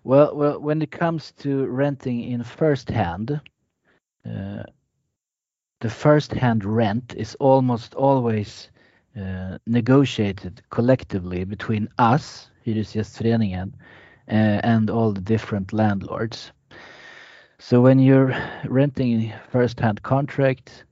well, 0.05 0.35
well, 0.35 0.61
when 0.61 0.83
it 0.83 0.91
comes 0.91 1.33
to 1.39 1.67
renting 1.67 2.23
in 2.23 2.43
first 2.43 2.89
hand, 2.89 3.41
uh, 4.25 4.63
the 5.81 5.91
first 5.91 6.33
hand 6.33 6.65
rent 6.65 7.15
is 7.17 7.35
almost 7.37 7.95
always 7.95 8.69
uh, 9.19 9.59
negotiated 9.67 10.63
collectively 10.71 11.45
between 11.45 11.89
us, 11.99 12.51
Hyresgästföreningen, 12.67 13.73
uh, 14.29 14.61
and 14.63 14.91
all 14.91 15.13
the 15.13 15.21
different 15.21 15.73
landlords. 15.73 16.53
So 17.59 17.81
when 17.81 17.99
you're 17.99 18.35
renting 18.65 19.33
first-hand 19.51 20.03
contract, 20.03 20.85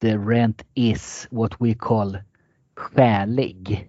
the 0.00 0.18
rent 0.18 0.64
is 0.74 1.28
what 1.30 1.58
we 1.60 1.74
call 1.74 2.16
skälig 2.76 3.86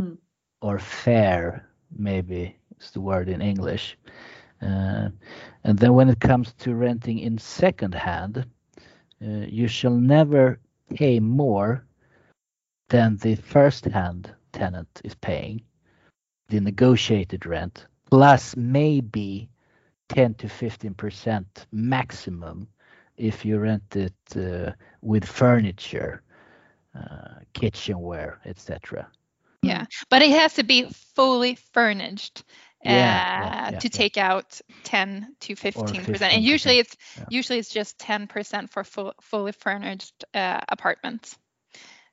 mm. 0.00 0.16
or 0.62 0.78
fair, 0.78 1.68
maybe 1.90 2.56
is 2.80 2.90
the 2.92 3.00
word 3.00 3.28
in 3.28 3.42
English. 3.42 3.98
Uh, 4.62 5.08
and 5.64 5.78
then 5.78 5.94
when 5.94 6.08
it 6.08 6.20
comes 6.20 6.52
to 6.54 6.74
renting 6.74 7.18
in 7.18 7.38
second 7.38 7.94
hand, 7.94 8.46
uh, 9.20 9.46
you 9.48 9.68
shall 9.68 9.94
never 9.94 10.58
pay 10.94 11.20
more 11.20 11.84
than 12.88 13.16
the 13.18 13.36
first 13.36 13.84
hand 13.84 14.34
tenant 14.52 15.00
is 15.04 15.14
paying, 15.14 15.62
the 16.48 16.60
negotiated 16.60 17.46
rent, 17.46 17.86
plus 18.10 18.56
maybe 18.56 19.48
10 20.08 20.34
to 20.34 20.48
15 20.48 20.94
percent 20.94 21.66
maximum 21.70 22.68
if 23.16 23.44
you 23.44 23.58
rent 23.58 23.96
it 23.96 24.14
uh, 24.36 24.72
with 25.02 25.24
furniture, 25.24 26.22
uh, 26.94 27.40
kitchenware, 27.52 28.40
etc. 28.44 29.08
Yeah, 29.62 29.86
but 30.08 30.22
it 30.22 30.30
has 30.30 30.54
to 30.54 30.62
be 30.62 30.88
fully 31.14 31.56
furnished. 31.56 32.44
Uh, 32.86 32.90
yeah, 32.90 33.70
yeah, 33.70 33.78
to 33.80 33.88
take 33.88 34.16
out 34.16 34.60
10 34.84 35.34
to 35.40 35.56
15 35.56 36.04
percent, 36.04 36.32
and 36.32 36.44
usually 36.44 36.78
it's 36.78 36.96
usually 37.28 37.58
it's 37.58 37.70
just 37.70 37.98
10 37.98 38.28
percent 38.28 38.70
for 38.70 38.84
full, 38.84 39.14
fully 39.20 39.50
furnished 39.50 40.24
uh, 40.32 40.60
apartments. 40.68 41.36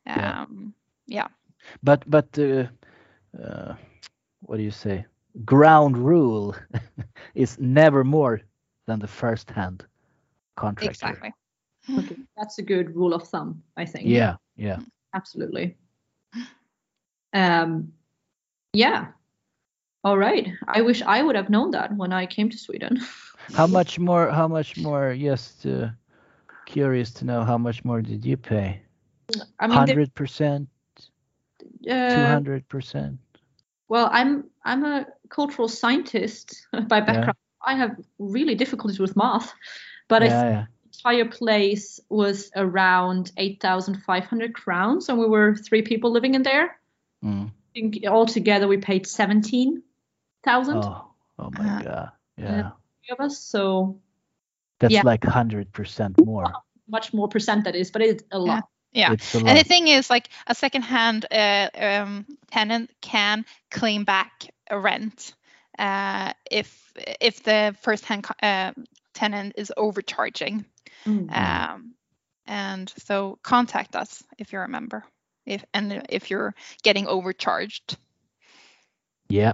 Um, 0.07 0.73
yeah. 1.07 1.27
But 1.83 2.03
but 2.09 2.37
uh, 2.37 2.67
uh, 3.41 3.75
what 4.41 4.57
do 4.57 4.63
you 4.63 4.71
say? 4.71 5.05
ground 5.43 5.97
rule 5.97 6.55
is 7.35 7.59
never 7.59 8.03
more 8.03 8.41
than 8.85 8.99
the 8.99 9.07
first 9.07 9.49
hand 9.49 9.85
contract. 10.55 10.95
Exactly. 10.95 11.33
Okay, 11.99 12.15
that's 12.37 12.57
a 12.57 12.63
good 12.63 12.95
rule 12.95 13.13
of 13.13 13.27
thumb, 13.27 13.61
I 13.75 13.85
think. 13.85 14.05
Yeah, 14.05 14.35
yeah. 14.55 14.77
Absolutely. 15.13 15.75
Um, 17.33 17.91
yeah. 18.73 19.07
All 20.03 20.17
right. 20.17 20.47
I 20.67 20.81
wish 20.81 21.01
I 21.01 21.21
would 21.21 21.35
have 21.35 21.49
known 21.49 21.71
that 21.71 21.95
when 21.95 22.13
I 22.13 22.25
came 22.25 22.49
to 22.49 22.57
Sweden. 22.57 22.99
how 23.53 23.67
much 23.67 23.99
more? 23.99 24.29
How 24.31 24.47
much 24.47 24.77
more? 24.77 25.15
Just 25.15 25.65
uh, 25.65 25.89
curious 26.65 27.11
to 27.13 27.25
know 27.25 27.43
how 27.43 27.57
much 27.57 27.83
more 27.83 28.01
did 28.01 28.25
you 28.25 28.37
pay? 28.37 28.81
I 29.59 29.67
mean, 29.67 29.77
hundred 29.77 30.13
percent, 30.13 30.69
two 31.83 31.91
hundred 31.91 32.67
percent. 32.67 33.19
Well, 33.87 34.09
I'm 34.11 34.45
I'm 34.63 34.83
a 34.83 35.07
cultural 35.29 35.67
scientist 35.67 36.67
by 36.71 37.01
background. 37.01 37.35
Yeah. 37.35 37.73
I 37.73 37.75
have 37.75 37.95
really 38.19 38.55
difficulties 38.55 38.99
with 38.99 39.15
math, 39.15 39.53
but 40.07 40.21
yeah, 40.21 40.41
I 40.41 40.49
yeah. 40.49 40.65
entire 40.85 41.25
place 41.25 41.99
was 42.09 42.51
around 42.55 43.31
eight 43.37 43.61
thousand 43.61 44.03
five 44.03 44.25
hundred 44.25 44.53
crowns, 44.53 45.09
and 45.09 45.17
we 45.17 45.27
were 45.27 45.55
three 45.55 45.81
people 45.81 46.11
living 46.11 46.35
in 46.35 46.43
there. 46.43 46.79
Mm. 47.23 47.47
I 47.49 47.51
think 47.73 48.05
altogether 48.07 48.67
we 48.67 48.77
paid 48.77 49.07
seventeen 49.07 49.81
thousand. 50.43 50.77
Oh, 50.77 51.11
oh 51.39 51.49
my 51.57 51.67
uh, 51.67 51.81
god! 51.81 52.11
Yeah. 52.37 52.69
Three 53.05 53.13
of 53.13 53.19
us, 53.19 53.39
so. 53.39 53.99
That's 54.79 54.93
yeah. 54.93 55.03
like 55.05 55.23
hundred 55.23 55.71
percent 55.71 56.23
more. 56.23 56.51
Much 56.89 57.13
more 57.13 57.29
percent 57.29 57.63
that 57.63 57.75
is, 57.75 57.91
but 57.91 58.01
it's 58.01 58.23
a 58.31 58.37
lot. 58.37 58.65
Yeah, 58.95 59.09
and 59.09 59.57
the 59.57 59.63
thing 59.63 59.89
is, 59.89 60.09
like 60.09 60.29
a 60.47 60.55
secondhand 60.55 61.25
uh, 61.29 61.69
um, 61.77 62.25
tenant 62.49 62.89
can 63.01 63.45
claim 63.69 64.05
back 64.05 64.47
a 64.69 64.79
rent 64.79 65.33
uh, 65.77 66.31
if 66.49 66.93
if 67.19 67.43
the 67.43 67.75
first-hand 67.81 68.25
uh, 68.41 68.71
tenant 69.13 69.53
is 69.57 69.73
overcharging. 69.75 70.65
Mm-hmm. 71.05 71.29
Um, 71.29 71.95
and 72.45 72.91
so 72.97 73.37
contact 73.43 73.95
us 73.97 74.23
if 74.37 74.53
you're 74.53 74.63
a 74.63 74.69
member, 74.69 75.03
if 75.45 75.65
and 75.73 76.05
if 76.09 76.29
you're 76.29 76.55
getting 76.81 77.07
overcharged. 77.07 77.97
Yeah. 79.27 79.53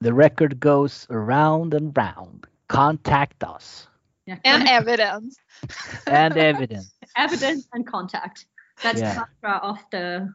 The 0.00 0.14
record 0.14 0.60
goes 0.60 1.06
around 1.10 1.74
and 1.74 1.94
round. 1.96 2.46
Contact 2.68 3.44
us. 3.44 3.88
Yeah. 4.26 4.38
And 4.44 4.68
evidence. 4.68 5.36
and 6.06 6.36
evidence. 6.36 6.92
evidence 7.16 7.68
and 7.72 7.86
contact. 7.86 8.46
That's 8.82 9.00
yeah. 9.00 9.14
the 9.14 9.20
mantra 9.20 9.68
of 9.68 9.78
the 9.90 10.34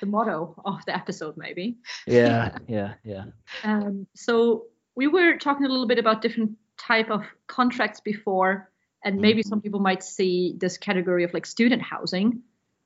the 0.00 0.06
motto 0.06 0.54
of 0.64 0.84
the 0.86 0.94
episode, 0.94 1.36
maybe. 1.36 1.76
Yeah, 2.06 2.58
yeah, 2.68 2.94
yeah. 3.04 3.24
Um, 3.62 4.06
so 4.14 4.66
we 4.94 5.08
were 5.08 5.36
talking 5.36 5.66
a 5.66 5.68
little 5.68 5.86
bit 5.86 5.98
about 5.98 6.22
different 6.22 6.52
type 6.78 7.10
of 7.10 7.24
contracts 7.46 8.00
before, 8.00 8.70
and 9.04 9.20
maybe 9.20 9.40
mm-hmm. 9.40 9.48
some 9.48 9.60
people 9.60 9.80
might 9.80 10.02
see 10.02 10.54
this 10.58 10.78
category 10.78 11.24
of 11.24 11.34
like 11.34 11.46
student 11.46 11.82
housing. 11.82 12.42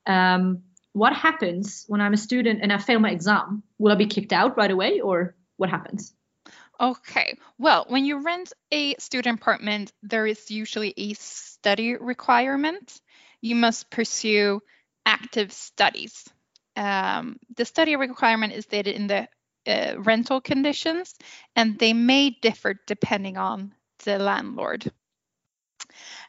Um, 0.06 0.62
what 0.92 1.12
happens 1.12 1.84
when 1.86 2.00
I'm 2.00 2.14
a 2.14 2.16
student 2.16 2.60
and 2.62 2.72
I 2.72 2.78
fail 2.78 2.98
my 2.98 3.10
exam? 3.10 3.62
Will 3.78 3.92
I 3.92 3.96
be 3.96 4.06
kicked 4.06 4.32
out 4.32 4.56
right 4.56 4.70
away, 4.70 5.00
or 5.00 5.36
what 5.56 5.70
happens? 5.70 6.14
Okay. 6.80 7.36
Well, 7.58 7.86
when 7.88 8.04
you 8.04 8.18
rent 8.22 8.52
a 8.70 8.94
student 8.98 9.40
apartment, 9.40 9.92
there 10.02 10.26
is 10.26 10.50
usually 10.50 10.94
a 10.96 11.14
study 11.14 11.96
requirement. 11.96 13.00
You 13.40 13.56
must 13.56 13.90
pursue 13.90 14.60
active 15.04 15.52
studies. 15.52 16.24
Um, 16.76 17.38
the 17.56 17.64
study 17.64 17.96
requirement 17.96 18.52
is 18.52 18.64
stated 18.64 18.94
in 18.94 19.08
the 19.08 19.28
uh, 19.66 20.00
rental 20.00 20.40
conditions, 20.40 21.14
and 21.56 21.78
they 21.78 21.92
may 21.92 22.30
differ 22.30 22.74
depending 22.86 23.36
on 23.36 23.74
the 24.04 24.18
landlord. 24.18 24.90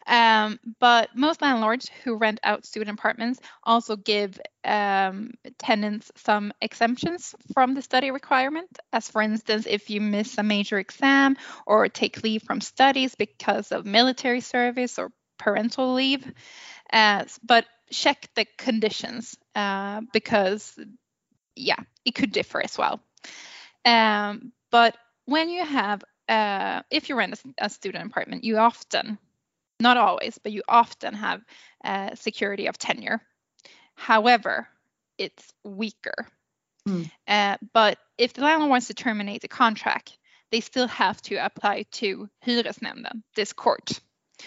Um, 0.09 0.59
but 0.79 1.15
most 1.15 1.39
landlords 1.39 1.87
who 2.03 2.15
rent 2.15 2.39
out 2.43 2.65
student 2.65 2.97
apartments 2.97 3.39
also 3.63 3.95
give 3.95 4.41
um, 4.65 5.33
tenants 5.59 6.11
some 6.15 6.51
exemptions 6.59 7.35
from 7.53 7.75
the 7.75 7.83
study 7.83 8.09
requirement, 8.09 8.79
as 8.91 9.07
for 9.07 9.21
instance, 9.21 9.67
if 9.69 9.91
you 9.91 10.01
miss 10.01 10.39
a 10.39 10.43
major 10.43 10.79
exam 10.79 11.37
or 11.67 11.87
take 11.89 12.23
leave 12.23 12.41
from 12.41 12.59
studies 12.59 13.13
because 13.13 13.71
of 13.71 13.85
military 13.85 14.41
service 14.41 14.97
or 14.97 15.11
parental 15.37 15.93
leave. 15.93 16.25
Uh, 16.91 17.25
but 17.43 17.65
check 17.91 18.27
the 18.33 18.47
conditions 18.57 19.37
uh, 19.53 20.01
because, 20.11 20.75
yeah, 21.55 21.79
it 22.03 22.15
could 22.15 22.31
differ 22.31 22.63
as 22.63 22.75
well. 22.79 22.99
Um, 23.85 24.53
but 24.71 24.97
when 25.25 25.49
you 25.49 25.63
have, 25.63 26.03
uh, 26.27 26.81
if 26.89 27.09
you 27.09 27.15
rent 27.15 27.39
a, 27.59 27.65
a 27.65 27.69
student 27.69 28.07
apartment, 28.07 28.43
you 28.43 28.57
often 28.57 29.19
not 29.79 29.97
always, 29.97 30.37
but 30.41 30.51
you 30.51 30.61
often 30.67 31.13
have 31.13 31.41
uh, 31.83 32.15
security 32.15 32.67
of 32.67 32.77
tenure. 32.77 33.21
However, 33.95 34.67
it's 35.17 35.53
weaker. 35.63 36.27
Mm. 36.87 37.11
Uh, 37.27 37.57
but 37.73 37.97
if 38.17 38.33
the 38.33 38.41
landlord 38.41 38.69
wants 38.69 38.87
to 38.87 38.93
terminate 38.93 39.41
the 39.41 39.47
contract, 39.47 40.17
they 40.51 40.61
still 40.61 40.87
have 40.87 41.21
to 41.23 41.35
apply 41.35 41.85
to 41.91 42.29
Hyresnämnden, 42.45 43.23
this 43.35 43.53
court. 43.53 43.99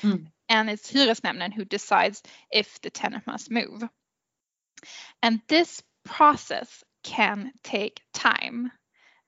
Mm. 0.02 0.26
And 0.48 0.70
it's 0.70 0.90
Hyresnämnden 0.90 1.52
who 1.52 1.64
decides 1.64 2.22
if 2.50 2.80
the 2.80 2.90
tenant 2.90 3.26
must 3.26 3.50
move. 3.50 3.82
And 5.22 5.40
this 5.48 5.82
process 6.04 6.82
can 7.04 7.52
take 7.62 8.00
time. 8.12 8.72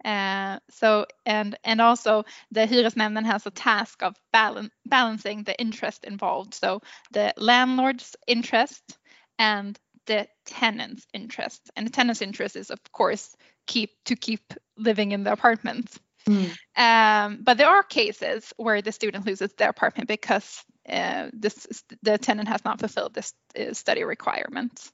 Uh, 0.04 0.58
so 0.70 1.06
and 1.24 1.56
and 1.64 1.80
also 1.80 2.24
the 2.50 2.66
hyresnämnden 2.66 3.24
has 3.24 3.46
a 3.46 3.50
task 3.50 4.02
of 4.02 4.14
balan 4.32 4.70
balancing 4.84 5.42
the 5.44 5.58
interest 5.58 6.04
involved. 6.04 6.54
So 6.54 6.80
the 7.12 7.32
landlord's 7.36 8.14
interest 8.26 8.98
and 9.38 9.78
the 10.06 10.28
tenant's 10.44 11.06
interest. 11.14 11.70
And 11.74 11.86
the 11.86 11.90
tenant's 11.90 12.22
interest 12.22 12.56
is 12.56 12.70
of 12.70 12.80
course 12.92 13.34
keep 13.66 13.90
to 14.04 14.16
keep 14.16 14.52
living 14.76 15.12
in 15.12 15.24
the 15.24 15.32
apartment. 15.32 15.90
Mm. 16.28 16.50
Um, 16.76 17.38
but 17.42 17.58
there 17.58 17.68
are 17.68 17.82
cases 17.82 18.52
where 18.56 18.82
the 18.82 18.92
student 18.92 19.26
loses 19.26 19.52
their 19.54 19.70
apartment 19.70 20.08
because 20.08 20.64
uh, 20.88 21.28
this, 21.32 21.66
the 22.02 22.18
tenant 22.18 22.48
has 22.48 22.64
not 22.64 22.78
fulfilled 22.78 23.14
this 23.14 23.32
uh, 23.58 23.72
study 23.72 24.04
requirements. 24.04 24.92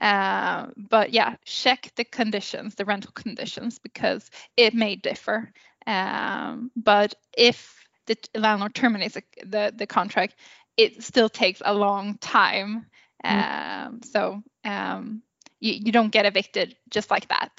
Uh, 0.00 0.68
but 0.76 1.12
yeah, 1.12 1.36
check 1.44 1.92
the 1.96 2.04
conditions, 2.04 2.74
the 2.74 2.84
rental 2.84 3.12
conditions, 3.12 3.78
because 3.78 4.30
it 4.56 4.74
may 4.74 4.96
differ. 4.96 5.52
Um, 5.86 6.70
but 6.74 7.14
if 7.36 7.86
the 8.06 8.16
landlord 8.34 8.74
terminates 8.74 9.16
the, 9.44 9.72
the, 9.76 9.86
contract, 9.86 10.36
it 10.76 11.02
still 11.02 11.28
takes 11.28 11.60
a 11.64 11.74
long 11.74 12.16
time. 12.18 12.86
Mm. 13.24 13.86
Um, 13.86 14.00
so 14.02 14.42
um, 14.64 15.22
you, 15.60 15.74
you 15.84 15.92
don't 15.92 16.10
get 16.10 16.24
evicted 16.24 16.76
just 16.88 17.10
like 17.10 17.28
that. 17.28 17.50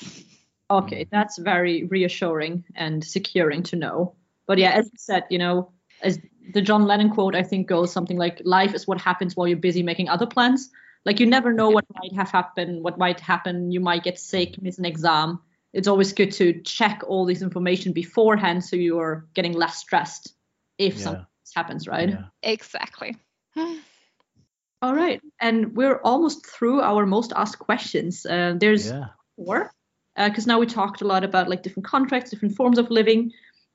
Okay, 0.70 1.06
that's 1.12 1.38
very 1.38 1.84
reassuring 1.86 2.64
and 2.76 3.04
securing 3.04 3.64
to 3.64 3.76
know. 3.76 4.16
But 4.48 4.58
yeah, 4.58 4.72
as 4.72 4.86
you 4.86 4.98
said, 4.98 5.24
you 5.30 5.38
know, 5.38 5.72
as 6.02 6.20
the 6.54 6.62
John 6.62 6.86
Lennon 6.86 7.12
quote 7.12 7.36
I 7.36 7.44
think 7.44 7.68
goes 7.68 7.92
something 7.92 8.18
like 8.18 8.42
life 8.44 8.74
is 8.74 8.88
what 8.88 9.00
happens 9.00 9.36
while 9.36 9.48
you're 9.48 9.58
busy 9.58 9.84
making 9.84 10.10
other 10.10 10.26
plans 10.26 10.70
like 11.06 11.20
you 11.20 11.26
never 11.26 11.54
know 11.54 11.70
what 11.70 11.86
might 12.02 12.14
have 12.14 12.30
happened 12.32 12.84
what 12.84 12.98
might 12.98 13.20
happen. 13.20 13.72
You 13.72 13.80
might 13.80 14.04
get 14.04 14.20
sick 14.20 14.62
miss 14.62 14.78
an 14.78 14.86
exam. 14.86 15.40
It's 15.74 15.88
always 15.88 16.14
good 16.14 16.32
to 16.34 16.62
check 16.62 17.02
all 17.08 17.26
this 17.26 17.42
information 17.42 17.94
beforehand 17.94 18.64
so 18.64 18.76
you're 18.76 19.26
getting 19.34 19.54
less 19.54 19.78
stressed 19.78 20.34
if 20.78 20.98
yeah. 20.98 21.04
something 21.04 21.26
happens 21.56 21.88
right? 21.88 22.10
Yeah. 22.10 22.24
exactly. 22.44 23.18
All 24.84 24.96
right. 24.96 25.22
And 25.40 25.76
we're 25.76 26.02
almost 26.02 26.46
through 26.46 26.82
our 26.82 27.06
most 27.06 27.34
asked 27.36 27.60
questions. 27.60 28.26
Uh, 28.26 28.56
there's 28.58 28.88
yeah. 28.88 29.10
four 29.36 29.72
because 30.16 30.48
uh, 30.48 30.52
now 30.52 30.60
we 30.60 30.66
talked 30.66 31.02
a 31.02 31.08
lot 31.08 31.24
about 31.24 31.50
like 31.50 31.62
different 31.64 31.86
contracts 31.86 32.32
different 32.32 32.56
forms 32.56 32.78
of 32.78 32.90
living. 32.90 33.32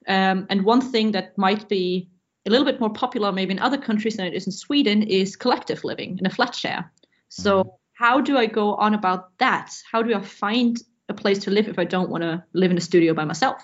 Um, 0.08 0.46
and 0.50 0.64
one 0.64 0.80
thing 0.80 1.12
that 1.12 1.36
might 1.38 1.68
be 1.68 2.08
a 2.46 2.50
little 2.50 2.64
bit 2.64 2.80
more 2.80 2.92
popular 2.92 3.32
maybe 3.32 3.52
in 3.52 3.58
other 3.58 3.78
countries 3.78 4.16
than 4.16 4.26
it 4.26 4.34
is 4.34 4.46
in 4.46 4.52
sweden 4.52 5.02
is 5.02 5.36
collective 5.36 5.84
living 5.84 6.18
in 6.18 6.26
a 6.26 6.30
flat 6.30 6.54
share 6.54 6.92
so 7.28 7.64
mm-hmm. 7.64 7.70
how 7.94 8.20
do 8.20 8.36
I 8.36 8.46
go 8.46 8.74
on 8.74 8.94
about 8.94 9.36
that? 9.38 9.72
How 9.90 10.02
do 10.02 10.14
I 10.14 10.20
find 10.20 10.80
a 11.08 11.14
place 11.14 11.38
to 11.40 11.50
live 11.50 11.68
if 11.68 11.78
I 11.78 11.84
don't 11.84 12.10
want 12.10 12.22
to 12.22 12.44
live 12.52 12.70
in 12.70 12.78
a 12.78 12.80
studio 12.80 13.14
by 13.14 13.24
myself? 13.24 13.62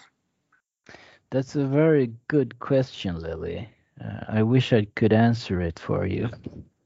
That's 1.30 1.56
a 1.56 1.64
very 1.64 2.12
good 2.28 2.58
question, 2.58 3.20
Lily. 3.20 3.68
Uh, 4.02 4.24
I 4.28 4.42
wish 4.42 4.72
I 4.72 4.86
could 4.94 5.12
answer 5.12 5.60
it 5.60 5.78
for 5.78 6.06
you. 6.06 6.28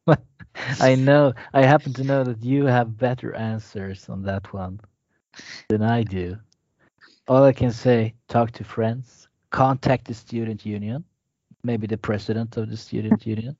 I 0.80 0.94
know, 0.94 1.34
I 1.52 1.62
happen 1.62 1.92
to 1.94 2.04
know 2.04 2.24
that 2.24 2.42
you 2.42 2.66
have 2.66 2.96
better 2.96 3.34
answers 3.34 4.08
on 4.08 4.22
that 4.22 4.52
one 4.52 4.80
than 5.68 5.82
I 5.82 6.02
do. 6.02 6.38
All 7.28 7.42
I 7.42 7.52
can 7.52 7.72
say, 7.72 8.14
talk 8.28 8.52
to 8.52 8.64
friends, 8.64 9.28
contact 9.50 10.06
the 10.06 10.14
student 10.14 10.64
union, 10.64 11.04
maybe 11.64 11.86
the 11.86 11.98
president 11.98 12.56
of 12.56 12.70
the 12.70 12.76
student 12.76 13.26
union. 13.34 13.56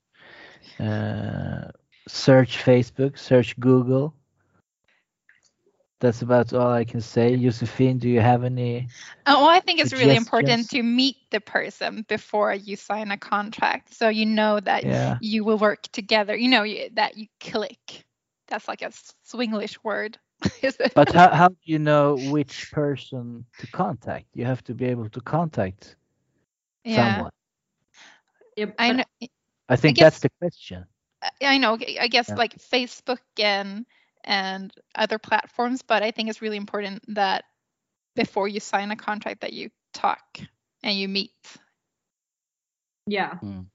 Uh, 0.78 1.70
search 2.08 2.58
Facebook, 2.58 3.18
search 3.18 3.58
Google. 3.58 4.14
That's 5.98 6.20
about 6.20 6.52
all 6.52 6.70
I 6.70 6.84
can 6.84 7.00
say. 7.00 7.36
Josephine, 7.36 7.98
do 7.98 8.08
you 8.08 8.20
have 8.20 8.44
any? 8.44 8.88
Oh, 9.26 9.48
I 9.48 9.60
think 9.60 9.80
it's 9.80 9.94
really 9.94 10.16
important 10.16 10.68
to 10.70 10.82
meet 10.82 11.16
the 11.30 11.40
person 11.40 12.04
before 12.06 12.52
you 12.52 12.76
sign 12.76 13.10
a 13.10 13.16
contract, 13.16 13.94
so 13.94 14.10
you 14.10 14.26
know 14.26 14.60
that 14.60 14.84
yeah. 14.84 15.16
you 15.22 15.42
will 15.42 15.56
work 15.56 15.82
together. 15.92 16.36
You 16.36 16.48
know 16.48 16.66
that 16.92 17.16
you 17.16 17.28
click. 17.40 18.04
That's 18.48 18.68
like 18.68 18.82
a 18.82 18.92
Swinglish 19.26 19.78
word. 19.82 20.18
but 20.94 21.12
how, 21.12 21.30
how 21.30 21.48
do 21.48 21.56
you 21.64 21.78
know 21.78 22.18
which 22.30 22.70
person 22.72 23.46
to 23.58 23.66
contact? 23.68 24.26
You 24.34 24.44
have 24.44 24.62
to 24.64 24.74
be 24.74 24.84
able 24.84 25.08
to 25.08 25.20
contact 25.22 25.96
yeah. 26.84 27.14
someone. 27.14 27.32
Yeah, 28.54 28.66
I 28.78 28.92
know. 28.92 29.04
I 29.70 29.76
think 29.76 29.98
I 29.98 30.00
guess, 30.00 30.04
that's 30.04 30.20
the 30.20 30.30
question. 30.38 30.84
I 31.42 31.58
know, 31.58 31.78
I 32.00 32.08
guess 32.08 32.28
yeah. 32.28 32.36
like 32.36 32.58
Facebook 32.58 33.18
and 33.38 33.86
and 34.24 34.72
other 34.94 35.18
platforms, 35.18 35.82
but 35.82 36.02
I 36.02 36.10
think 36.10 36.28
it's 36.28 36.42
really 36.42 36.56
important 36.56 37.02
that 37.14 37.44
before 38.16 38.48
you 38.48 38.60
sign 38.60 38.90
a 38.90 38.96
contract 38.96 39.42
that 39.42 39.52
you 39.52 39.70
talk 39.92 40.40
and 40.82 40.98
you 40.98 41.08
meet. 41.08 41.30
Yeah. 43.06 43.34
Mm. 43.42 43.66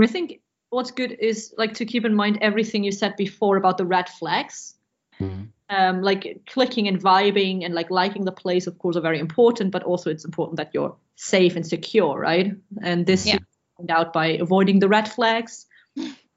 I 0.00 0.06
think 0.06 0.40
what's 0.70 0.90
good 0.90 1.12
is 1.12 1.54
like 1.56 1.74
to 1.74 1.84
keep 1.84 2.04
in 2.04 2.14
mind 2.14 2.38
everything 2.40 2.84
you 2.84 2.92
said 2.92 3.16
before 3.16 3.56
about 3.56 3.78
the 3.78 3.86
red 3.86 4.08
flags. 4.08 4.74
Mm. 5.20 5.48
Um, 5.68 6.02
like 6.02 6.42
clicking 6.46 6.86
and 6.86 7.00
vibing 7.00 7.64
and 7.64 7.74
like 7.74 7.90
liking 7.90 8.24
the 8.24 8.32
place, 8.32 8.68
of 8.68 8.78
course, 8.78 8.96
are 8.96 9.00
very 9.00 9.18
important, 9.18 9.72
but 9.72 9.82
also 9.82 10.10
it's 10.10 10.24
important 10.24 10.58
that 10.58 10.70
you're 10.72 10.94
safe 11.16 11.56
and 11.56 11.66
secure, 11.66 12.16
right? 12.20 12.54
And 12.82 13.04
this 13.04 13.26
yeah. 13.26 13.34
you 13.34 13.38
find 13.76 13.90
out 13.90 14.12
by 14.12 14.26
avoiding 14.26 14.78
the 14.78 14.88
red 14.88 15.10
flags, 15.10 15.66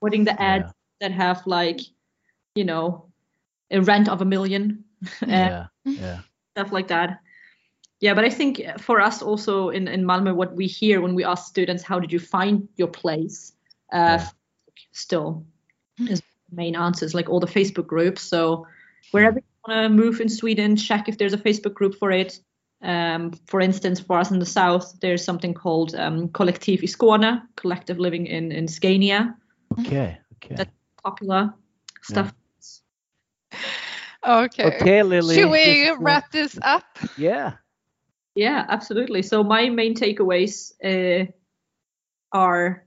putting 0.01 0.23
the 0.23 0.41
ads 0.41 0.65
yeah. 0.65 1.07
that 1.07 1.11
have 1.11 1.45
like 1.45 1.79
you 2.55 2.63
know 2.63 3.05
a 3.71 3.81
rent 3.81 4.09
of 4.09 4.21
a 4.21 4.25
million 4.25 4.83
yeah 5.27 5.67
yeah 5.85 6.19
stuff 6.55 6.71
like 6.71 6.87
that 6.87 7.19
yeah 7.99 8.13
but 8.13 8.25
i 8.25 8.29
think 8.29 8.61
for 8.79 8.99
us 8.99 9.21
also 9.21 9.69
in 9.69 9.87
in 9.87 10.05
malmo 10.05 10.33
what 10.33 10.55
we 10.55 10.67
hear 10.67 11.01
when 11.01 11.15
we 11.15 11.23
ask 11.23 11.47
students 11.47 11.83
how 11.83 11.99
did 11.99 12.11
you 12.11 12.19
find 12.19 12.67
your 12.75 12.87
place 12.87 13.53
uh 13.93 14.17
yeah. 14.19 14.27
still 14.91 15.45
is 16.09 16.21
main 16.51 16.75
answers 16.75 17.13
like 17.13 17.29
all 17.29 17.39
the 17.39 17.47
facebook 17.47 17.87
groups 17.87 18.21
so 18.21 18.65
wherever 19.11 19.39
you 19.39 19.45
want 19.67 19.83
to 19.83 19.89
move 19.89 20.19
in 20.19 20.29
sweden 20.29 20.75
check 20.75 21.07
if 21.07 21.17
there's 21.17 21.33
a 21.33 21.37
facebook 21.37 21.73
group 21.73 21.95
for 21.95 22.11
it 22.11 22.39
um, 22.81 23.33
for 23.47 23.59
instance, 23.59 23.99
for 23.99 24.17
us 24.17 24.31
in 24.31 24.39
the 24.39 24.45
south, 24.45 24.95
there's 25.01 25.23
something 25.23 25.53
called 25.53 25.95
um, 25.95 26.29
Kollektiv 26.29 26.81
i 26.81 26.87
Skåne, 26.87 27.41
collective 27.55 27.99
living 27.99 28.25
in, 28.27 28.51
in 28.51 28.67
Scania. 28.67 29.35
Okay. 29.71 30.17
Okay. 30.35 30.55
That's 30.55 30.71
popular 31.03 31.53
stuff. 32.01 32.33
Yeah. 33.51 33.59
Okay. 34.25 34.63
Okay, 34.63 35.03
Lily. 35.03 35.35
Should 35.35 35.49
we 35.49 35.91
wrap 35.97 36.31
this 36.31 36.57
up? 36.61 36.97
Yeah. 37.17 37.53
Yeah, 38.35 38.65
absolutely. 38.67 39.21
So 39.21 39.43
my 39.43 39.69
main 39.69 39.95
takeaways 39.95 40.71
uh, 40.83 41.31
are 42.31 42.85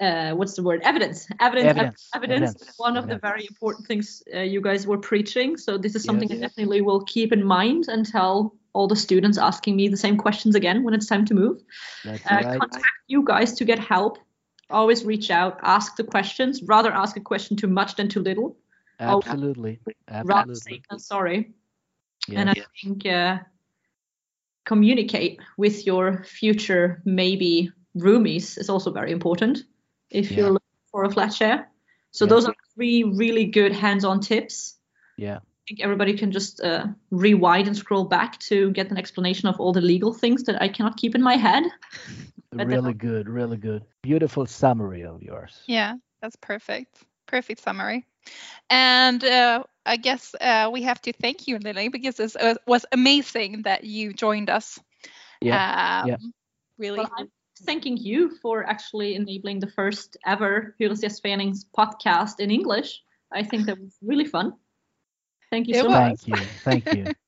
uh, 0.00 0.30
what's 0.32 0.54
the 0.54 0.62
word? 0.62 0.80
Evidence. 0.84 1.28
Evidence. 1.40 1.66
Evidence. 1.66 2.10
Evidence. 2.14 2.50
evidence. 2.54 2.74
One 2.76 2.96
of 2.96 3.04
evidence. 3.04 3.20
the 3.20 3.26
very 3.26 3.46
important 3.46 3.86
things 3.86 4.22
uh, 4.34 4.40
you 4.40 4.60
guys 4.60 4.86
were 4.86 4.98
preaching. 4.98 5.56
So 5.56 5.76
this 5.76 5.94
is 5.94 6.04
something 6.04 6.28
yes. 6.28 6.38
I 6.38 6.40
definitely 6.42 6.82
will 6.82 7.02
keep 7.04 7.32
in 7.32 7.44
mind 7.44 7.86
and 7.88 8.06
tell 8.06 8.54
all 8.74 8.86
the 8.86 8.96
students 8.96 9.38
asking 9.38 9.76
me 9.76 9.88
the 9.88 9.96
same 9.96 10.16
questions 10.16 10.54
again 10.54 10.84
when 10.84 10.94
it's 10.94 11.06
time 11.06 11.24
to 11.26 11.34
move. 11.34 11.62
Uh, 12.06 12.16
right. 12.30 12.60
Contact 12.60 12.86
you 13.08 13.24
guys 13.24 13.54
to 13.54 13.64
get 13.64 13.78
help 13.78 14.18
always 14.70 15.04
reach 15.04 15.30
out, 15.30 15.58
ask 15.62 15.96
the 15.96 16.04
questions. 16.04 16.62
Rather 16.62 16.92
ask 16.92 17.16
a 17.16 17.20
question 17.20 17.56
too 17.56 17.68
much 17.68 17.96
than 17.96 18.08
too 18.08 18.20
little. 18.20 18.56
Absolutely. 19.00 19.80
Absolutely. 20.08 20.34
Rather 20.34 20.54
say 20.54 20.82
sorry. 20.98 21.52
Yes. 22.28 22.38
And 22.38 22.50
I 22.50 22.54
think 22.82 23.06
uh, 23.06 23.38
communicate 24.64 25.40
with 25.56 25.86
your 25.86 26.24
future 26.24 27.00
maybe 27.04 27.70
roomies 27.96 28.58
is 28.58 28.68
also 28.68 28.90
very 28.90 29.12
important 29.12 29.64
if 30.10 30.30
Yeah. 30.30 30.36
you're 30.38 30.50
looking 30.52 30.78
for 30.90 31.04
a 31.04 31.10
flat 31.10 31.32
share. 31.32 31.70
So 32.10 32.24
Yeah. 32.24 32.30
those 32.30 32.46
are 32.46 32.54
three 32.74 33.04
really 33.04 33.44
good 33.46 33.72
hands-on 33.72 34.20
tips. 34.20 34.78
Yeah. 35.16 35.36
I 35.36 35.62
think 35.68 35.80
everybody 35.80 36.14
can 36.16 36.32
just 36.32 36.60
uh, 36.60 36.86
rewind 37.10 37.66
and 37.66 37.76
scroll 37.76 38.04
back 38.04 38.38
to 38.40 38.70
get 38.72 38.90
an 38.90 38.96
explanation 38.98 39.48
of 39.48 39.60
all 39.60 39.72
the 39.72 39.80
legal 39.82 40.12
things 40.12 40.44
that 40.44 40.60
I 40.62 40.68
cannot 40.68 40.96
keep 40.96 41.14
in 41.14 41.22
my 41.22 41.36
head. 41.36 41.64
But 42.50 42.58
then- 42.58 42.68
Really 42.68 42.94
good, 42.94 43.28
really 43.28 43.56
good. 43.56 43.84
Beautiful 44.02 44.46
summary 44.46 45.04
of 45.04 45.22
yours. 45.22 45.62
Yeah, 45.66 45.94
that's 46.20 46.36
perfect. 46.36 46.96
Perfect 47.26 47.60
summary. 47.60 48.06
And 48.70 49.22
uh, 49.24 49.64
I 49.86 49.96
guess 49.96 50.34
uh, 50.40 50.70
we 50.72 50.82
have 50.82 51.00
to 51.02 51.12
thank 51.12 51.46
you, 51.48 51.58
Lily, 51.58 51.88
because 51.88 52.18
it 52.20 52.36
uh, 52.40 52.54
was 52.66 52.84
amazing 52.92 53.62
that 53.62 53.84
you 53.84 54.12
joined 54.12 54.50
us. 54.50 54.78
Yeah, 55.40 56.00
Um, 56.02 56.08
yeah. 56.08 56.16
Really. 56.78 56.98
Well, 56.98 57.10
I'm 57.18 57.30
thanking 57.64 57.96
you 57.96 58.30
for 58.42 58.64
actually 58.64 59.14
enabling 59.14 59.60
the 59.60 59.70
first 59.70 60.16
ever 60.26 60.74
Hyresgästföreningens 60.80 61.64
podcast 61.76 62.40
in 62.40 62.50
English. 62.50 63.02
I 63.32 63.42
think 63.42 63.66
that 63.66 63.78
was 63.78 63.96
really 64.02 64.24
fun. 64.24 64.54
Thank 65.50 65.68
you 65.68 65.74
It 65.74 65.82
so 65.82 65.88
was. 65.88 65.94
much. 65.94 66.20
Thank 66.20 66.28
you. 66.28 66.46
Thank 66.64 66.94
you. 66.94 67.04